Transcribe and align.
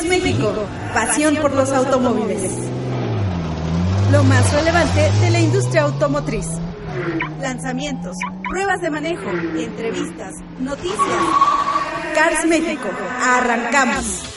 Cars 0.00 0.08
México, 0.08 0.66
pasión 0.94 1.36
por 1.42 1.52
los 1.52 1.70
automóviles. 1.70 2.52
Lo 4.10 4.24
más 4.24 4.50
relevante 4.54 5.10
de 5.20 5.30
la 5.30 5.40
industria 5.40 5.82
automotriz. 5.82 6.46
Lanzamientos, 7.38 8.16
pruebas 8.48 8.80
de 8.80 8.90
manejo, 8.90 9.28
entrevistas, 9.28 10.36
noticias. 10.58 10.98
Cars 12.14 12.46
México, 12.46 12.88
arrancamos. 13.22 14.29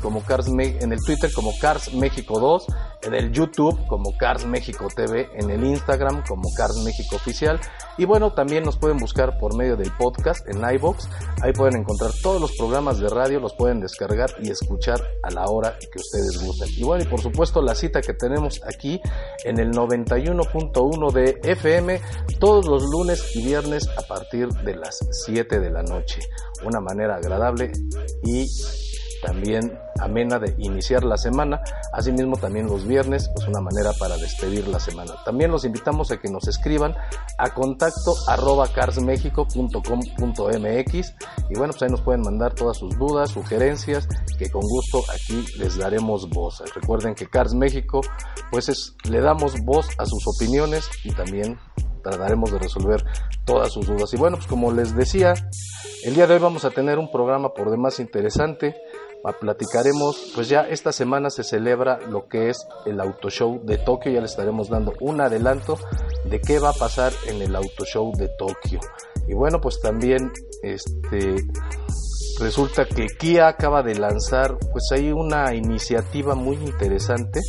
como 0.00 0.22
Cars 0.22 0.46
en 0.46 0.92
el 0.92 1.00
Twitter 1.04 1.28
como 1.34 1.58
Cars 1.58 1.92
México 1.92 2.38
2, 2.38 2.66
en 3.02 3.14
el 3.14 3.32
YouTube 3.32 3.86
como 3.86 4.16
Cars 4.16 4.44
México 4.46 4.88
TV, 4.94 5.28
en 5.34 5.50
el 5.50 5.64
Instagram 5.64 6.24
como 6.26 6.52
Cars 6.54 6.76
México 6.84 7.16
Oficial 7.16 7.60
y 7.98 8.04
bueno, 8.04 8.32
también 8.32 8.62
nos 8.62 8.78
pueden 8.78 8.96
buscar 8.96 9.38
por 9.38 9.56
medio 9.56 9.76
del 9.76 9.90
podcast 9.90 10.48
en 10.48 10.62
iBox. 10.62 11.08
Ahí 11.42 11.52
pueden 11.52 11.80
encontrar 11.80 12.12
todos 12.22 12.40
los 12.40 12.52
programas 12.56 13.00
de 13.00 13.08
radio, 13.08 13.40
los 13.40 13.54
pueden 13.54 13.80
descargar 13.80 14.30
y 14.40 14.50
escuchar 14.50 15.02
a 15.24 15.30
la 15.30 15.46
hora 15.46 15.76
que 15.80 15.98
ustedes 15.98 16.40
gusten. 16.40 16.68
Y 16.76 16.84
bueno, 16.84 17.02
y 17.02 17.08
por 17.08 17.20
supuesto 17.20 17.60
la 17.60 17.74
cita 17.74 18.00
que 18.00 18.14
tenemos 18.14 18.60
aquí 18.64 19.00
en 19.44 19.58
el 19.58 19.72
91.1 19.72 21.12
de 21.12 21.40
FM 21.42 22.00
todos 22.38 22.66
los 22.66 22.84
lunes 22.88 23.34
y 23.34 23.44
viernes 23.44 23.88
a 23.98 24.02
partir 24.02 24.46
de 24.48 24.76
las 24.76 25.00
7 25.26 25.58
de 25.58 25.70
la 25.70 25.82
noche. 25.82 26.20
Una 26.64 26.80
manera 26.80 27.16
agradable 27.16 27.72
y 28.22 28.46
también 29.22 29.78
amena 30.00 30.38
de 30.38 30.54
iniciar 30.58 31.04
la 31.04 31.16
semana. 31.16 31.62
Asimismo, 31.92 32.36
también 32.36 32.66
los 32.66 32.86
viernes, 32.86 33.30
pues 33.34 33.48
una 33.48 33.60
manera 33.60 33.92
para 33.98 34.16
despedir 34.16 34.68
la 34.68 34.78
semana. 34.80 35.14
También 35.24 35.50
los 35.50 35.64
invitamos 35.64 36.10
a 36.10 36.18
que 36.18 36.28
nos 36.28 36.46
escriban 36.48 36.94
a 37.38 37.54
contacto 37.54 38.14
arroba 38.26 38.68
carsmexico.com.mx 38.68 41.14
y 41.50 41.54
bueno, 41.56 41.72
pues 41.72 41.82
ahí 41.82 41.90
nos 41.90 42.02
pueden 42.02 42.22
mandar 42.22 42.54
todas 42.54 42.78
sus 42.78 42.98
dudas, 42.98 43.30
sugerencias, 43.30 44.08
que 44.38 44.50
con 44.50 44.62
gusto 44.62 45.02
aquí 45.12 45.44
les 45.58 45.78
daremos 45.78 46.28
voz. 46.30 46.62
Recuerden 46.74 47.14
que 47.14 47.28
Cars 47.28 47.54
México, 47.54 48.00
pues 48.50 48.68
es, 48.68 48.96
le 49.08 49.20
damos 49.20 49.54
voz 49.64 49.88
a 49.98 50.06
sus 50.06 50.26
opiniones 50.26 50.88
y 51.04 51.12
también 51.12 51.58
trataremos 52.02 52.52
de 52.52 52.58
resolver 52.58 53.04
todas 53.44 53.72
sus 53.72 53.86
dudas. 53.86 54.12
Y 54.12 54.16
bueno, 54.16 54.36
pues 54.36 54.48
como 54.48 54.72
les 54.72 54.94
decía, 54.94 55.34
el 56.04 56.14
día 56.14 56.26
de 56.26 56.34
hoy 56.34 56.40
vamos 56.40 56.64
a 56.64 56.70
tener 56.70 56.98
un 56.98 57.10
programa 57.10 57.54
por 57.54 57.70
demás 57.70 58.00
interesante 58.00 58.74
platicaremos, 59.40 60.32
pues 60.34 60.48
ya 60.48 60.62
esta 60.62 60.92
semana 60.92 61.30
se 61.30 61.44
celebra 61.44 61.98
lo 62.08 62.28
que 62.28 62.50
es 62.50 62.58
el 62.86 63.00
Auto 63.00 63.30
Show 63.30 63.60
de 63.64 63.78
Tokio, 63.78 64.12
ya 64.12 64.20
le 64.20 64.26
estaremos 64.26 64.68
dando 64.68 64.94
un 65.00 65.20
adelanto 65.20 65.78
de 66.24 66.40
qué 66.40 66.58
va 66.58 66.70
a 66.70 66.74
pasar 66.74 67.12
en 67.26 67.42
el 67.42 67.54
Auto 67.54 67.84
Show 67.84 68.12
de 68.16 68.28
Tokio. 68.38 68.80
Y 69.26 69.34
bueno, 69.34 69.60
pues 69.60 69.80
también 69.80 70.32
este 70.62 71.36
resulta 72.40 72.86
que 72.86 73.06
Kia 73.06 73.48
acaba 73.48 73.82
de 73.82 73.96
lanzar 73.96 74.56
pues 74.72 74.84
hay 74.92 75.10
una 75.10 75.54
iniciativa 75.54 76.34
muy 76.34 76.56
interesante 76.56 77.40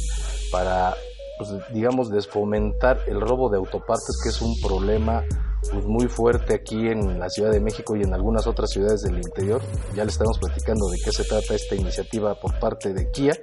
para 0.51 0.95
pues, 1.37 1.51
digamos 1.71 2.09
desfomentar 2.09 2.99
el 3.07 3.21
robo 3.21 3.49
de 3.49 3.57
autopartes 3.57 4.19
que 4.23 4.29
es 4.29 4.41
un 4.41 4.59
problema 4.59 5.23
pues 5.71 5.85
muy 5.85 6.07
fuerte 6.07 6.55
aquí 6.55 6.87
en 6.87 7.19
la 7.19 7.29
Ciudad 7.29 7.51
de 7.51 7.59
México 7.59 7.95
y 7.95 8.03
en 8.03 8.13
algunas 8.13 8.47
otras 8.47 8.69
ciudades 8.69 9.01
del 9.01 9.17
interior. 9.17 9.61
Ya 9.95 10.03
le 10.03 10.11
estamos 10.11 10.39
platicando 10.39 10.87
de 10.89 10.97
qué 11.03 11.11
se 11.11 11.23
trata 11.23 11.53
esta 11.53 11.75
iniciativa 11.75 12.35
por 12.39 12.57
parte 12.59 12.93
de 12.93 13.11
Kia. 13.11 13.33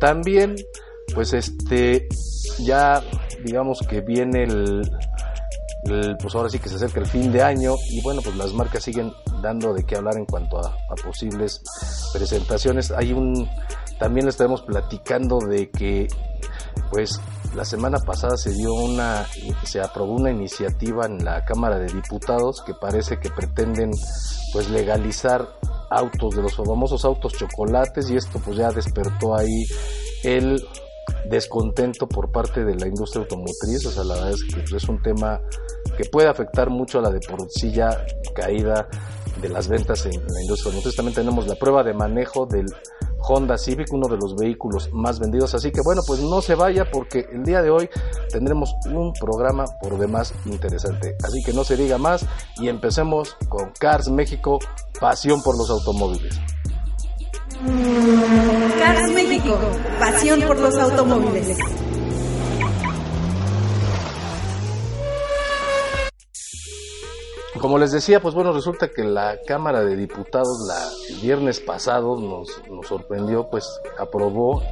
También, 0.00 0.56
pues 1.14 1.32
este, 1.32 2.08
ya 2.58 3.02
digamos 3.44 3.80
que 3.88 4.00
viene 4.00 4.44
el, 4.44 4.82
pues 6.20 6.34
ahora 6.34 6.50
sí 6.50 6.58
que 6.58 6.68
se 6.68 6.76
acerca 6.76 7.00
el 7.00 7.06
fin 7.06 7.32
de 7.32 7.42
año 7.42 7.74
y 7.90 8.02
bueno, 8.02 8.20
pues 8.22 8.36
las 8.36 8.52
marcas 8.52 8.82
siguen 8.82 9.12
dando 9.42 9.72
de 9.72 9.84
qué 9.84 9.96
hablar 9.96 10.16
en 10.16 10.26
cuanto 10.26 10.58
a, 10.58 10.68
a 10.68 10.94
posibles 11.02 11.62
presentaciones. 12.12 12.90
Hay 12.90 13.12
un, 13.12 13.48
también 13.98 14.26
le 14.26 14.30
estaremos 14.30 14.62
platicando 14.62 15.38
de 15.38 15.70
que 15.70 16.08
pues 16.90 17.20
la 17.58 17.64
semana 17.64 17.98
pasada 17.98 18.36
se 18.36 18.52
dio 18.52 18.72
una, 18.72 19.26
se 19.64 19.80
aprobó 19.80 20.14
una 20.14 20.30
iniciativa 20.30 21.06
en 21.06 21.24
la 21.24 21.44
Cámara 21.44 21.80
de 21.80 21.92
Diputados 21.92 22.62
que 22.64 22.72
parece 22.72 23.18
que 23.18 23.30
pretenden 23.30 23.90
pues 24.52 24.70
legalizar 24.70 25.44
autos 25.90 26.36
de 26.36 26.42
los 26.42 26.54
famosos 26.54 27.04
autos 27.04 27.32
chocolates 27.32 28.10
y 28.10 28.16
esto 28.16 28.40
pues 28.44 28.58
ya 28.58 28.70
despertó 28.70 29.36
ahí 29.36 29.64
el 30.22 30.64
descontento 31.28 32.08
por 32.08 32.30
parte 32.30 32.64
de 32.64 32.76
la 32.76 32.86
industria 32.86 33.22
automotriz, 33.22 33.84
o 33.86 33.90
sea, 33.90 34.04
la 34.04 34.14
verdad 34.14 34.30
es 34.30 34.44
que 34.44 34.76
es 34.76 34.88
un 34.88 35.02
tema 35.02 35.40
que 35.96 36.04
puede 36.04 36.28
afectar 36.28 36.70
mucho 36.70 37.00
a 37.00 37.02
la 37.02 37.10
de 37.10 37.18
por 37.18 37.50
sí 37.50 37.72
ya 37.72 38.06
caída 38.36 38.88
de 39.40 39.48
las 39.48 39.68
ventas 39.68 40.06
en 40.06 40.12
la 40.12 40.40
industria 40.42 40.70
automotriz. 40.70 40.96
También 40.96 41.14
tenemos 41.14 41.46
la 41.46 41.54
prueba 41.54 41.82
de 41.82 41.94
manejo 41.94 42.46
del 42.46 42.66
Honda 43.20 43.58
Civic, 43.58 43.92
uno 43.92 44.08
de 44.08 44.16
los 44.16 44.34
vehículos 44.36 44.90
más 44.92 45.18
vendidos. 45.18 45.54
Así 45.54 45.70
que 45.70 45.80
bueno, 45.82 46.02
pues 46.06 46.20
no 46.20 46.40
se 46.40 46.54
vaya 46.54 46.90
porque 46.90 47.26
el 47.32 47.44
día 47.44 47.62
de 47.62 47.70
hoy 47.70 47.88
tendremos 48.30 48.74
un 48.86 49.12
programa 49.12 49.64
por 49.80 49.98
demás 49.98 50.32
interesante. 50.46 51.16
Así 51.22 51.42
que 51.44 51.52
no 51.52 51.64
se 51.64 51.76
diga 51.76 51.98
más 51.98 52.24
y 52.56 52.68
empecemos 52.68 53.36
con 53.48 53.72
Cars 53.78 54.08
México, 54.08 54.58
pasión 55.00 55.42
por 55.42 55.56
los 55.56 55.70
automóviles. 55.70 56.40
Cars 58.78 59.12
México, 59.12 59.58
pasión 59.98 60.40
por 60.42 60.58
los 60.58 60.76
automóviles. 60.76 61.58
Como 67.60 67.78
les 67.78 67.90
decía, 67.90 68.20
pues 68.20 68.34
bueno, 68.34 68.52
resulta 68.52 68.88
que 68.88 69.02
la 69.02 69.38
Cámara 69.46 69.84
de 69.84 69.96
Diputados 69.96 70.66
la, 70.68 70.78
el 71.08 71.20
viernes 71.20 71.60
pasado 71.60 72.16
nos, 72.16 72.62
nos 72.70 72.86
sorprendió, 72.86 73.48
pues 73.50 73.68
aprobó, 73.98 74.62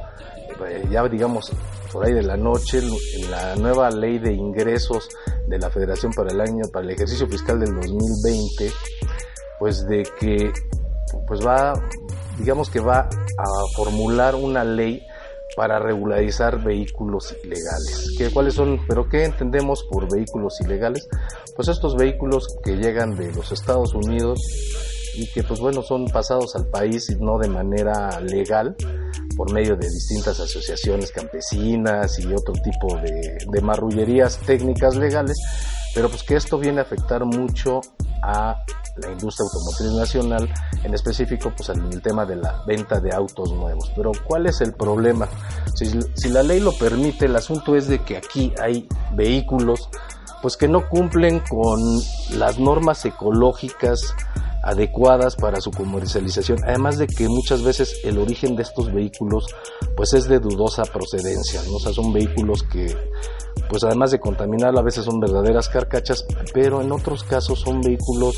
eh, 0.65 0.87
ya 0.89 1.07
digamos, 1.07 1.51
por 1.91 2.05
ahí 2.05 2.13
de 2.13 2.23
la 2.23 2.37
noche, 2.37 2.81
la 3.29 3.55
nueva 3.55 3.89
ley 3.89 4.19
de 4.19 4.33
ingresos 4.33 5.09
de 5.47 5.59
la 5.59 5.69
Federación 5.69 6.13
para 6.13 6.31
el 6.31 6.39
año, 6.39 6.63
para 6.71 6.85
el 6.85 6.91
ejercicio 6.91 7.27
fiscal 7.27 7.59
del 7.59 7.75
2020, 7.75 8.71
pues 9.59 9.85
de 9.85 10.03
que, 10.19 10.53
pues 11.27 11.45
va, 11.45 11.73
digamos 12.37 12.69
que 12.69 12.79
va 12.79 12.99
a 12.99 13.75
formular 13.75 14.35
una 14.35 14.63
ley 14.63 15.05
para 15.57 15.79
regularizar 15.79 16.63
vehículos 16.63 17.35
ilegales. 17.43 18.13
¿Qué, 18.15 18.29
¿Cuáles 18.29 18.53
son? 18.53 18.79
¿Pero 18.87 19.09
qué 19.09 19.25
entendemos 19.25 19.83
por 19.89 20.07
vehículos 20.07 20.61
ilegales? 20.61 21.09
Pues 21.55 21.67
estos 21.67 21.95
vehículos 21.95 22.45
que 22.63 22.75
llegan 22.75 23.17
de 23.17 23.31
los 23.33 23.51
Estados 23.51 23.95
Unidos 23.95 24.39
y 25.15 25.25
que 25.33 25.41
pues 25.41 25.59
bueno 25.59 25.81
son 25.81 26.05
pasados 26.09 26.55
al 26.55 26.67
país 26.67 27.09
no 27.19 27.39
de 27.39 27.49
manera 27.49 28.21
legal 28.21 28.75
por 29.35 29.51
medio 29.51 29.75
de 29.75 29.89
distintas 29.89 30.39
asociaciones 30.39 31.11
campesinas 31.11 32.19
y 32.19 32.27
otro 32.27 32.53
tipo 32.53 32.95
de 32.95 33.61
marrullerías 33.61 34.37
técnicas 34.37 34.95
legales, 34.95 35.37
pero 35.93 36.09
pues 36.09 36.23
que 36.23 36.35
esto 36.35 36.57
viene 36.57 36.79
a 36.79 36.83
afectar 36.83 37.25
mucho 37.25 37.81
a 38.23 38.63
la 38.97 39.11
industria 39.11 39.45
automotriz 39.45 39.91
nacional, 39.91 40.49
en 40.83 40.93
específico 40.93 41.53
pues 41.55 41.69
en 41.69 41.85
el 41.85 42.01
tema 42.01 42.25
de 42.25 42.35
la 42.35 42.63
venta 42.65 42.99
de 42.99 43.13
autos 43.13 43.51
nuevos. 43.53 43.91
Pero 43.95 44.11
¿cuál 44.23 44.47
es 44.47 44.61
el 44.61 44.73
problema? 44.73 45.27
Si, 45.75 45.99
si 46.15 46.29
la 46.29 46.43
ley 46.43 46.59
lo 46.59 46.71
permite, 46.73 47.25
el 47.25 47.35
asunto 47.35 47.75
es 47.75 47.87
de 47.87 47.99
que 47.99 48.17
aquí 48.17 48.53
hay 48.61 48.87
vehículos 49.13 49.89
pues 50.41 50.55
que 50.57 50.67
no 50.67 50.87
cumplen 50.87 51.39
con 51.39 51.81
las 52.37 52.59
normas 52.59 53.03
ecológicas 53.05 54.13
adecuadas 54.67 55.37
para 55.37 55.61
su 55.61 55.71
comercialización, 55.71 56.59
además 56.65 56.97
de 56.97 57.07
que 57.07 57.29
muchas 57.29 57.63
veces 57.63 58.01
el 58.03 58.17
origen 58.17 58.57
de 58.57 58.63
estos 58.63 58.91
vehículos 58.93 59.45
pues 59.95 60.13
es 60.13 60.27
de 60.27 60.39
dudosa 60.39 60.83
procedencia, 60.83 61.61
¿no? 61.63 61.77
o 61.77 61.79
sea, 61.79 61.93
son 61.93 62.11
vehículos 62.11 62.63
que 62.63 62.93
pues 63.69 63.85
además 63.85 64.11
de 64.11 64.19
contaminar 64.19 64.77
a 64.77 64.81
veces 64.81 65.05
son 65.05 65.21
verdaderas 65.21 65.69
carcachas, 65.69 66.25
pero 66.53 66.81
en 66.81 66.91
otros 66.91 67.23
casos 67.23 67.61
son 67.61 67.79
vehículos 67.79 68.37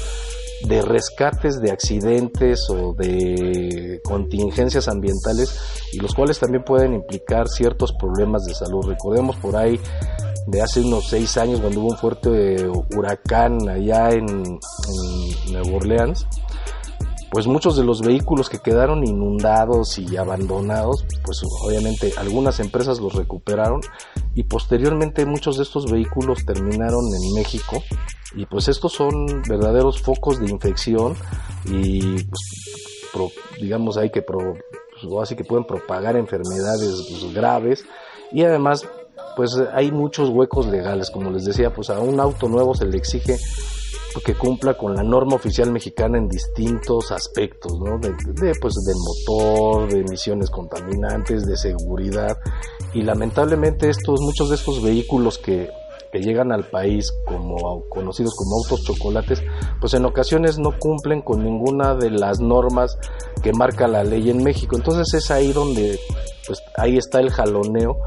de 0.67 0.83
rescates 0.83 1.61
de 1.61 1.71
accidentes 1.71 2.69
o 2.69 2.93
de 2.93 3.99
contingencias 4.03 4.87
ambientales 4.87 5.59
y 5.93 5.99
los 5.99 6.13
cuales 6.13 6.37
también 6.37 6.63
pueden 6.63 6.93
implicar 6.93 7.47
ciertos 7.47 7.91
problemas 7.93 8.45
de 8.45 8.53
salud. 8.53 8.85
Recordemos 8.85 9.35
por 9.37 9.55
ahí 9.55 9.79
de 10.49 10.61
hace 10.61 10.81
unos 10.81 11.07
seis 11.07 11.37
años 11.37 11.61
cuando 11.61 11.81
hubo 11.81 11.89
un 11.89 11.97
fuerte 11.97 12.67
huracán 12.95 13.69
allá 13.69 14.09
en, 14.11 14.27
en 14.27 15.53
Nueva 15.53 15.77
Orleans, 15.77 16.25
pues 17.31 17.45
muchos 17.45 17.77
de 17.77 17.83
los 17.83 18.01
vehículos 18.01 18.49
que 18.49 18.59
quedaron 18.59 19.05
inundados 19.05 19.99
y 19.99 20.17
abandonados, 20.17 21.05
pues 21.23 21.41
obviamente 21.63 22.13
algunas 22.17 22.59
empresas 22.59 22.99
los 22.99 23.13
recuperaron 23.13 23.81
y 24.33 24.43
posteriormente 24.43 25.25
muchos 25.25 25.57
de 25.57 25.63
estos 25.63 25.91
vehículos 25.91 26.45
terminaron 26.45 27.05
en 27.13 27.33
México. 27.35 27.83
Y 28.35 28.45
pues 28.45 28.67
estos 28.67 28.93
son 28.93 29.43
verdaderos 29.47 30.01
focos 30.01 30.39
de 30.39 30.49
infección 30.49 31.15
y 31.65 32.23
pues, 32.23 33.33
digamos 33.59 33.97
hay 33.97 34.11
que 34.11 34.21
pro, 34.21 34.55
pues, 35.01 35.21
así 35.21 35.35
que 35.35 35.43
pueden 35.43 35.65
propagar 35.65 36.15
enfermedades 36.15 37.07
pues, 37.09 37.33
graves. 37.33 37.85
Y 38.31 38.43
además 38.43 38.87
pues 39.35 39.57
hay 39.73 39.91
muchos 39.91 40.29
huecos 40.29 40.67
legales 40.67 41.09
como 41.09 41.29
les 41.29 41.45
decía 41.45 41.73
pues 41.73 41.89
a 41.89 41.99
un 41.99 42.19
auto 42.19 42.47
nuevo 42.47 42.73
se 42.73 42.85
le 42.85 42.97
exige 42.97 43.37
que 44.23 44.35
cumpla 44.35 44.75
con 44.75 44.95
la 44.95 45.03
norma 45.03 45.35
oficial 45.35 45.71
mexicana 45.71 46.17
en 46.17 46.27
distintos 46.27 47.11
aspectos, 47.11 47.79
¿no? 47.79 47.97
De, 47.99 48.13
pues, 48.59 48.73
del 48.85 48.97
motor, 48.97 49.89
de 49.89 49.99
emisiones 49.99 50.49
contaminantes, 50.49 51.45
de 51.45 51.55
seguridad. 51.55 52.37
Y 52.93 53.03
lamentablemente 53.03 53.89
estos, 53.89 54.21
muchos 54.21 54.49
de 54.49 54.55
estos 54.55 54.81
vehículos 54.81 55.37
que, 55.37 55.69
que 56.11 56.19
llegan 56.19 56.51
al 56.51 56.65
país 56.65 57.13
como 57.25 57.87
conocidos 57.89 58.35
como 58.35 58.57
autos 58.57 58.83
chocolates, 58.83 59.43
pues 59.79 59.93
en 59.93 60.05
ocasiones 60.05 60.57
no 60.57 60.77
cumplen 60.77 61.21
con 61.21 61.43
ninguna 61.43 61.95
de 61.95 62.09
las 62.09 62.39
normas 62.39 62.97
que 63.43 63.53
marca 63.53 63.87
la 63.87 64.03
ley 64.03 64.29
en 64.29 64.43
México. 64.43 64.75
Entonces 64.75 65.13
es 65.13 65.31
ahí 65.31 65.53
donde, 65.53 65.99
pues 66.47 66.61
ahí 66.75 66.97
está 66.97 67.19
el 67.19 67.29
jaloneo 67.29 67.97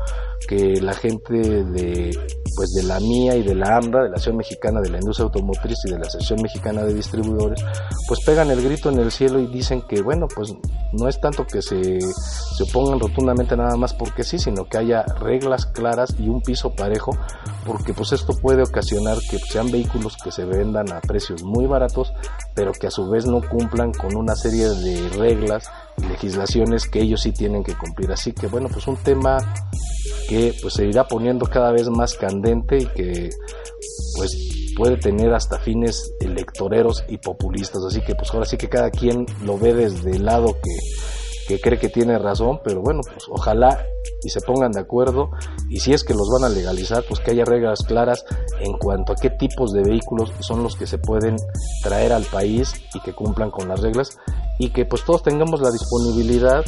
que 0.47 0.81
la 0.81 0.95
gente 0.95 1.35
de 1.35 2.19
pues 2.55 2.73
de 2.75 2.83
la 2.83 3.01
mía 3.01 3.35
y 3.37 3.43
de 3.43 3.55
la 3.55 3.77
AMDA, 3.77 4.03
de 4.03 4.09
la 4.11 4.17
Asociación 4.17 4.37
Mexicana 4.37 4.81
de 4.81 4.91
la 4.91 4.99
Industria 4.99 5.25
Automotriz 5.25 5.79
y 5.87 5.91
de 5.91 5.99
la 5.99 6.07
Asociación 6.07 6.43
Mexicana 6.43 6.85
de 6.85 6.95
Distribuidores, 6.95 7.65
pues 8.07 8.21
pegan 8.25 8.51
el 8.51 8.63
grito 8.63 8.91
en 8.91 8.99
el 8.99 9.11
cielo 9.11 9.41
y 9.41 9.47
dicen 9.47 9.83
que 9.89 10.03
bueno, 10.03 10.29
pues 10.29 10.53
no 10.93 11.09
es 11.09 11.21
tanto 11.21 11.47
que 11.47 11.63
se, 11.63 12.01
se 12.01 12.63
opongan 12.65 13.01
rotundamente 13.01 13.57
nada 13.57 13.77
más 13.77 13.95
porque 13.95 14.23
sí, 14.23 14.39
sino 14.39 14.67
que 14.67 14.79
haya 14.79 15.03
reglas 15.21 15.67
claras 15.67 16.15
y 16.19 16.29
un 16.29 16.43
piso 16.43 16.75
parejo, 16.75 17.17
porque 17.65 17.95
pues 17.95 18.13
esto 18.13 18.35
puede 18.35 18.63
ocasionar 18.63 19.19
que 19.31 19.39
sean 19.39 19.71
vehículos 19.71 20.17
que 20.23 20.33
se 20.33 20.45
vendan 20.45 20.93
a 20.93 21.01
precios 21.01 21.43
muy 21.43 21.67
baratos, 21.67 22.13
pero 22.55 22.73
que 22.73 22.87
a 22.87 22.91
su 22.91 23.09
vez 23.09 23.27
no 23.27 23.41
cumplan 23.41 23.93
con 23.93 24.17
una 24.17 24.35
serie 24.35 24.69
de 24.69 25.09
reglas 25.11 25.71
y 25.99 26.07
legislaciones 26.07 26.89
que 26.89 27.01
ellos 27.01 27.23
sí 27.23 27.33
tienen 27.33 27.63
que 27.63 27.77
cumplir. 27.77 28.13
Así 28.13 28.33
que 28.33 28.47
bueno, 28.47 28.69
pues 28.73 28.87
un 28.87 28.97
tema 28.97 29.39
que 30.29 30.55
pues 30.61 30.75
se 30.75 30.87
irá 30.87 31.07
poniendo 31.07 31.47
cada 31.47 31.73
vez 31.73 31.89
más 31.89 32.15
candente 32.15 32.79
y 32.79 32.87
que 32.87 33.31
pues 34.17 34.75
puede 34.77 34.97
tener 34.97 35.33
hasta 35.35 35.59
fines 35.59 36.15
electoreros 36.21 37.05
y 37.09 37.19
populistas. 37.19 37.83
Así 37.85 38.01
que 38.03 38.15
pues 38.15 38.33
ahora 38.33 38.47
sí 38.47 38.57
que 38.57 38.69
cada 38.69 38.91
quien 38.91 39.27
lo 39.45 39.59
ve 39.59 39.75
desde 39.75 40.13
el 40.13 40.25
lado 40.25 40.55
que, 40.63 40.77
que 41.53 41.61
cree 41.61 41.79
que 41.79 41.89
tiene 41.89 42.19
razón, 42.19 42.61
pero 42.65 42.81
bueno, 42.81 43.01
pues 43.05 43.27
ojalá 43.29 43.85
y 44.23 44.31
se 44.31 44.41
pongan 44.41 44.73
de 44.73 44.81
acuerdo. 44.81 45.31
Y 45.69 45.81
si 45.81 45.93
es 45.93 46.03
que 46.03 46.15
los 46.15 46.31
van 46.31 46.45
a 46.45 46.49
legalizar, 46.49 47.05
pues 47.07 47.21
que 47.21 47.33
haya 47.33 47.45
reglas 47.45 47.85
claras 47.85 48.25
en 48.61 48.73
cuanto 48.79 49.13
a 49.13 49.17
qué 49.17 49.31
tipos 49.31 49.73
de 49.73 49.83
vehículos 49.83 50.33
son 50.41 50.63
los 50.63 50.77
que 50.77 50.87
se 50.87 50.99
pueden 50.99 51.37
traer 51.83 52.13
al 52.13 52.25
país 52.25 52.73
y 52.95 53.01
que 53.01 53.13
cumplan 53.13 53.51
con 53.51 53.69
las 53.69 53.81
reglas. 53.81 54.19
Y 54.59 54.71
que 54.71 54.87
pues 54.87 55.05
todos 55.05 55.23
tengamos 55.23 55.61
la 55.61 55.71
disponibilidad 55.71 56.65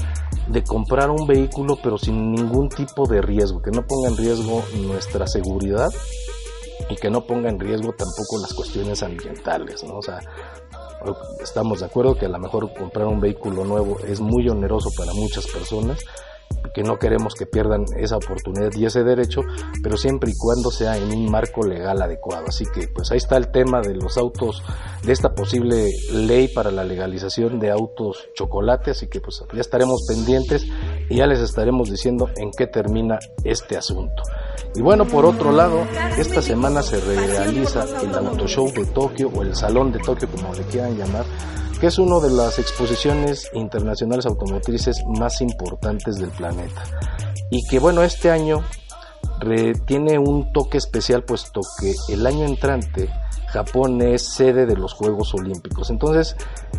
de 0.48 0.62
comprar 0.62 1.10
un 1.10 1.26
vehículo 1.26 1.78
pero 1.82 1.96
sin 1.96 2.32
ningún 2.32 2.68
tipo 2.68 3.06
de 3.06 3.22
riesgo, 3.22 3.62
que 3.62 3.70
no 3.70 3.86
ponga 3.86 4.08
en 4.08 4.16
riesgo 4.16 4.62
nuestra 4.86 5.26
seguridad 5.26 5.90
y 6.90 6.96
que 6.96 7.08
no 7.08 7.26
ponga 7.26 7.48
en 7.48 7.58
riesgo 7.58 7.92
tampoco 7.92 8.38
las 8.40 8.52
cuestiones 8.52 9.02
ambientales, 9.02 9.82
¿no? 9.84 9.98
O 9.98 10.02
sea, 10.02 10.20
estamos 11.42 11.80
de 11.80 11.86
acuerdo 11.86 12.16
que 12.16 12.26
a 12.26 12.28
lo 12.28 12.38
mejor 12.38 12.72
comprar 12.74 13.06
un 13.06 13.20
vehículo 13.20 13.64
nuevo 13.64 13.98
es 14.00 14.20
muy 14.20 14.48
oneroso 14.48 14.90
para 14.96 15.12
muchas 15.12 15.46
personas, 15.46 15.98
que 16.72 16.82
no 16.82 16.98
queremos 16.98 17.34
que 17.34 17.46
pierdan 17.46 17.84
esa 17.96 18.16
oportunidad 18.16 18.72
y 18.74 18.84
ese 18.84 19.04
derecho, 19.04 19.42
pero 19.82 19.96
siempre 19.96 20.30
y 20.30 20.34
cuando 20.36 20.70
sea 20.70 20.96
en 20.96 21.10
un 21.10 21.30
marco 21.30 21.64
legal 21.66 22.00
adecuado. 22.02 22.46
Así 22.48 22.64
que 22.74 22.88
pues 22.88 23.10
ahí 23.10 23.18
está 23.18 23.36
el 23.36 23.50
tema 23.50 23.80
de 23.80 23.94
los 23.94 24.16
autos, 24.16 24.62
de 25.04 25.12
esta 25.12 25.34
posible 25.34 25.88
ley 26.12 26.48
para 26.48 26.70
la 26.70 26.84
legalización 26.84 27.60
de 27.60 27.70
autos 27.70 28.28
chocolate, 28.34 28.90
así 28.90 29.08
que 29.08 29.20
pues 29.20 29.42
ya 29.52 29.60
estaremos 29.60 30.04
pendientes 30.08 30.66
y 31.08 31.16
ya 31.16 31.26
les 31.26 31.40
estaremos 31.40 31.90
diciendo 31.90 32.30
en 32.36 32.50
qué 32.50 32.66
termina 32.66 33.18
este 33.44 33.76
asunto. 33.76 34.22
Y 34.74 34.82
bueno, 34.82 35.04
por 35.04 35.24
otro 35.24 35.52
lado, 35.52 35.86
esta 36.18 36.42
semana 36.42 36.82
se 36.82 37.00
realiza 37.00 37.84
el 38.02 38.14
Auto 38.14 38.46
Show 38.48 38.72
de 38.72 38.86
Tokio 38.86 39.30
o 39.34 39.42
el 39.42 39.54
Salón 39.54 39.92
de 39.92 40.00
Tokio, 40.00 40.28
como 40.28 40.52
le 40.54 40.64
quieran 40.64 40.96
llamar, 40.96 41.24
que 41.80 41.86
es 41.86 41.98
una 41.98 42.18
de 42.18 42.30
las 42.30 42.58
exposiciones 42.58 43.50
internacionales 43.54 44.26
automotrices 44.26 45.04
más 45.18 45.40
importantes 45.40 46.16
del 46.16 46.30
planeta. 46.30 46.82
Y 47.50 47.66
que 47.68 47.78
bueno, 47.78 48.02
este 48.02 48.30
año 48.30 48.64
tiene 49.86 50.18
un 50.18 50.52
toque 50.52 50.78
especial 50.78 51.24
puesto 51.24 51.60
que 51.80 51.94
el 52.08 52.26
año 52.26 52.44
entrante 52.44 53.10
Japón 53.54 54.02
es 54.02 54.34
sede 54.34 54.66
de 54.66 54.76
los 54.76 54.94
Juegos 54.94 55.32
Olímpicos. 55.32 55.88
Entonces, 55.88 56.36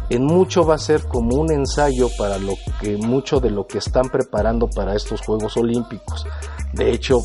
en 0.10 0.26
mucho 0.26 0.66
va 0.66 0.76
a 0.76 0.78
ser 0.78 1.08
como 1.08 1.38
un 1.38 1.50
ensayo 1.50 2.10
para 2.18 2.38
lo 2.38 2.56
que 2.82 2.98
mucho 2.98 3.40
de 3.40 3.50
lo 3.50 3.66
que 3.66 3.78
están 3.78 4.10
preparando 4.10 4.70
para 4.70 4.94
estos 4.94 5.22
Juegos 5.22 5.56
Olímpicos. 5.56 6.28
De 6.74 6.92
hecho, 6.92 7.22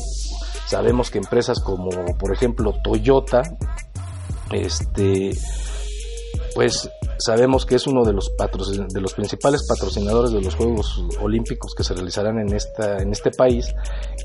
sabemos 0.67 1.11
que 1.11 1.17
empresas 1.17 1.59
como 1.59 1.89
por 2.17 2.31
ejemplo 2.33 2.73
Toyota 2.81 3.41
este 4.51 5.31
pues 6.53 6.89
sabemos 7.17 7.65
que 7.65 7.75
es 7.75 7.87
uno 7.87 8.03
de 8.03 8.13
los, 8.13 8.31
de 8.89 9.01
los 9.01 9.13
principales 9.13 9.65
patrocinadores 9.67 10.31
de 10.31 10.41
los 10.41 10.55
Juegos 10.55 11.03
Olímpicos 11.21 11.73
que 11.75 11.83
se 11.83 11.93
realizarán 11.93 12.39
en, 12.39 12.47
en 12.49 13.11
este 13.11 13.31
país 13.31 13.73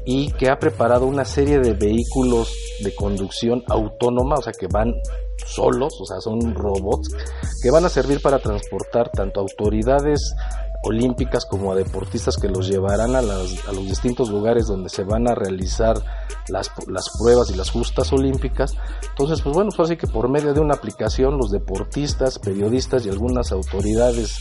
y 0.04 0.30
que 0.32 0.50
ha 0.50 0.58
preparado 0.58 1.06
una 1.06 1.24
serie 1.24 1.58
de 1.58 1.74
vehículos 1.74 2.52
de 2.82 2.94
conducción 2.94 3.62
autónoma, 3.68 4.36
o 4.36 4.42
sea, 4.42 4.52
que 4.52 4.66
van 4.66 4.94
solos, 5.44 5.94
o 6.00 6.06
sea, 6.06 6.20
son 6.20 6.54
robots 6.54 7.10
que 7.62 7.70
van 7.70 7.84
a 7.84 7.88
servir 7.88 8.20
para 8.20 8.38
transportar 8.38 9.10
tanto 9.10 9.40
autoridades 9.40 10.34
olímpicas 10.82 11.46
como 11.46 11.72
a 11.72 11.76
deportistas 11.76 12.36
que 12.36 12.48
los 12.48 12.68
llevarán 12.68 13.14
a, 13.16 13.22
las, 13.22 13.66
a 13.68 13.72
los 13.72 13.86
distintos 13.86 14.30
lugares 14.30 14.66
donde 14.66 14.88
se 14.88 15.04
van 15.04 15.28
a 15.28 15.34
realizar 15.34 15.96
las, 16.48 16.70
las, 16.88 17.10
pruebas 17.18 17.50
y 17.50 17.56
las 17.56 17.70
justas 17.70 18.12
olímpicas. 18.12 18.74
Entonces, 19.08 19.40
pues 19.42 19.54
bueno, 19.54 19.70
fue 19.70 19.84
así 19.84 19.96
que 19.96 20.06
por 20.06 20.28
medio 20.28 20.54
de 20.54 20.60
una 20.60 20.74
aplicación 20.74 21.38
los 21.38 21.50
deportistas, 21.50 22.38
periodistas 22.38 23.06
y 23.06 23.10
algunas 23.10 23.52
autoridades, 23.52 24.38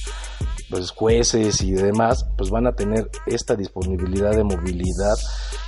pues 0.70 0.92
jueces 0.92 1.62
y 1.62 1.72
demás, 1.72 2.26
pues 2.38 2.50
van 2.50 2.68
a 2.68 2.74
tener 2.74 3.10
esta 3.26 3.56
disponibilidad 3.56 4.32
de 4.32 4.44
movilidad, 4.44 5.16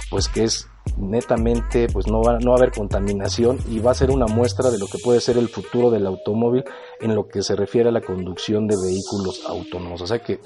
pues 0.09 0.27
que 0.27 0.43
es 0.43 0.67
netamente 0.97 1.87
pues 1.91 2.07
no 2.07 2.21
va, 2.21 2.39
no 2.39 2.51
va 2.51 2.57
a 2.57 2.59
haber 2.59 2.71
contaminación 2.71 3.59
y 3.69 3.79
va 3.79 3.91
a 3.91 3.95
ser 3.95 4.11
una 4.11 4.27
muestra 4.27 4.69
de 4.71 4.77
lo 4.77 4.87
que 4.87 4.97
puede 4.97 5.19
ser 5.19 5.37
el 5.37 5.49
futuro 5.49 5.91
del 5.91 6.05
automóvil 6.05 6.63
en 6.99 7.15
lo 7.15 7.27
que 7.27 7.41
se 7.43 7.55
refiere 7.55 7.89
a 7.89 7.91
la 7.91 8.01
conducción 8.01 8.67
de 8.67 8.75
vehículos 8.75 9.43
autónomos. 9.47 10.01
O 10.01 10.07
sea 10.07 10.19
que 10.19 10.39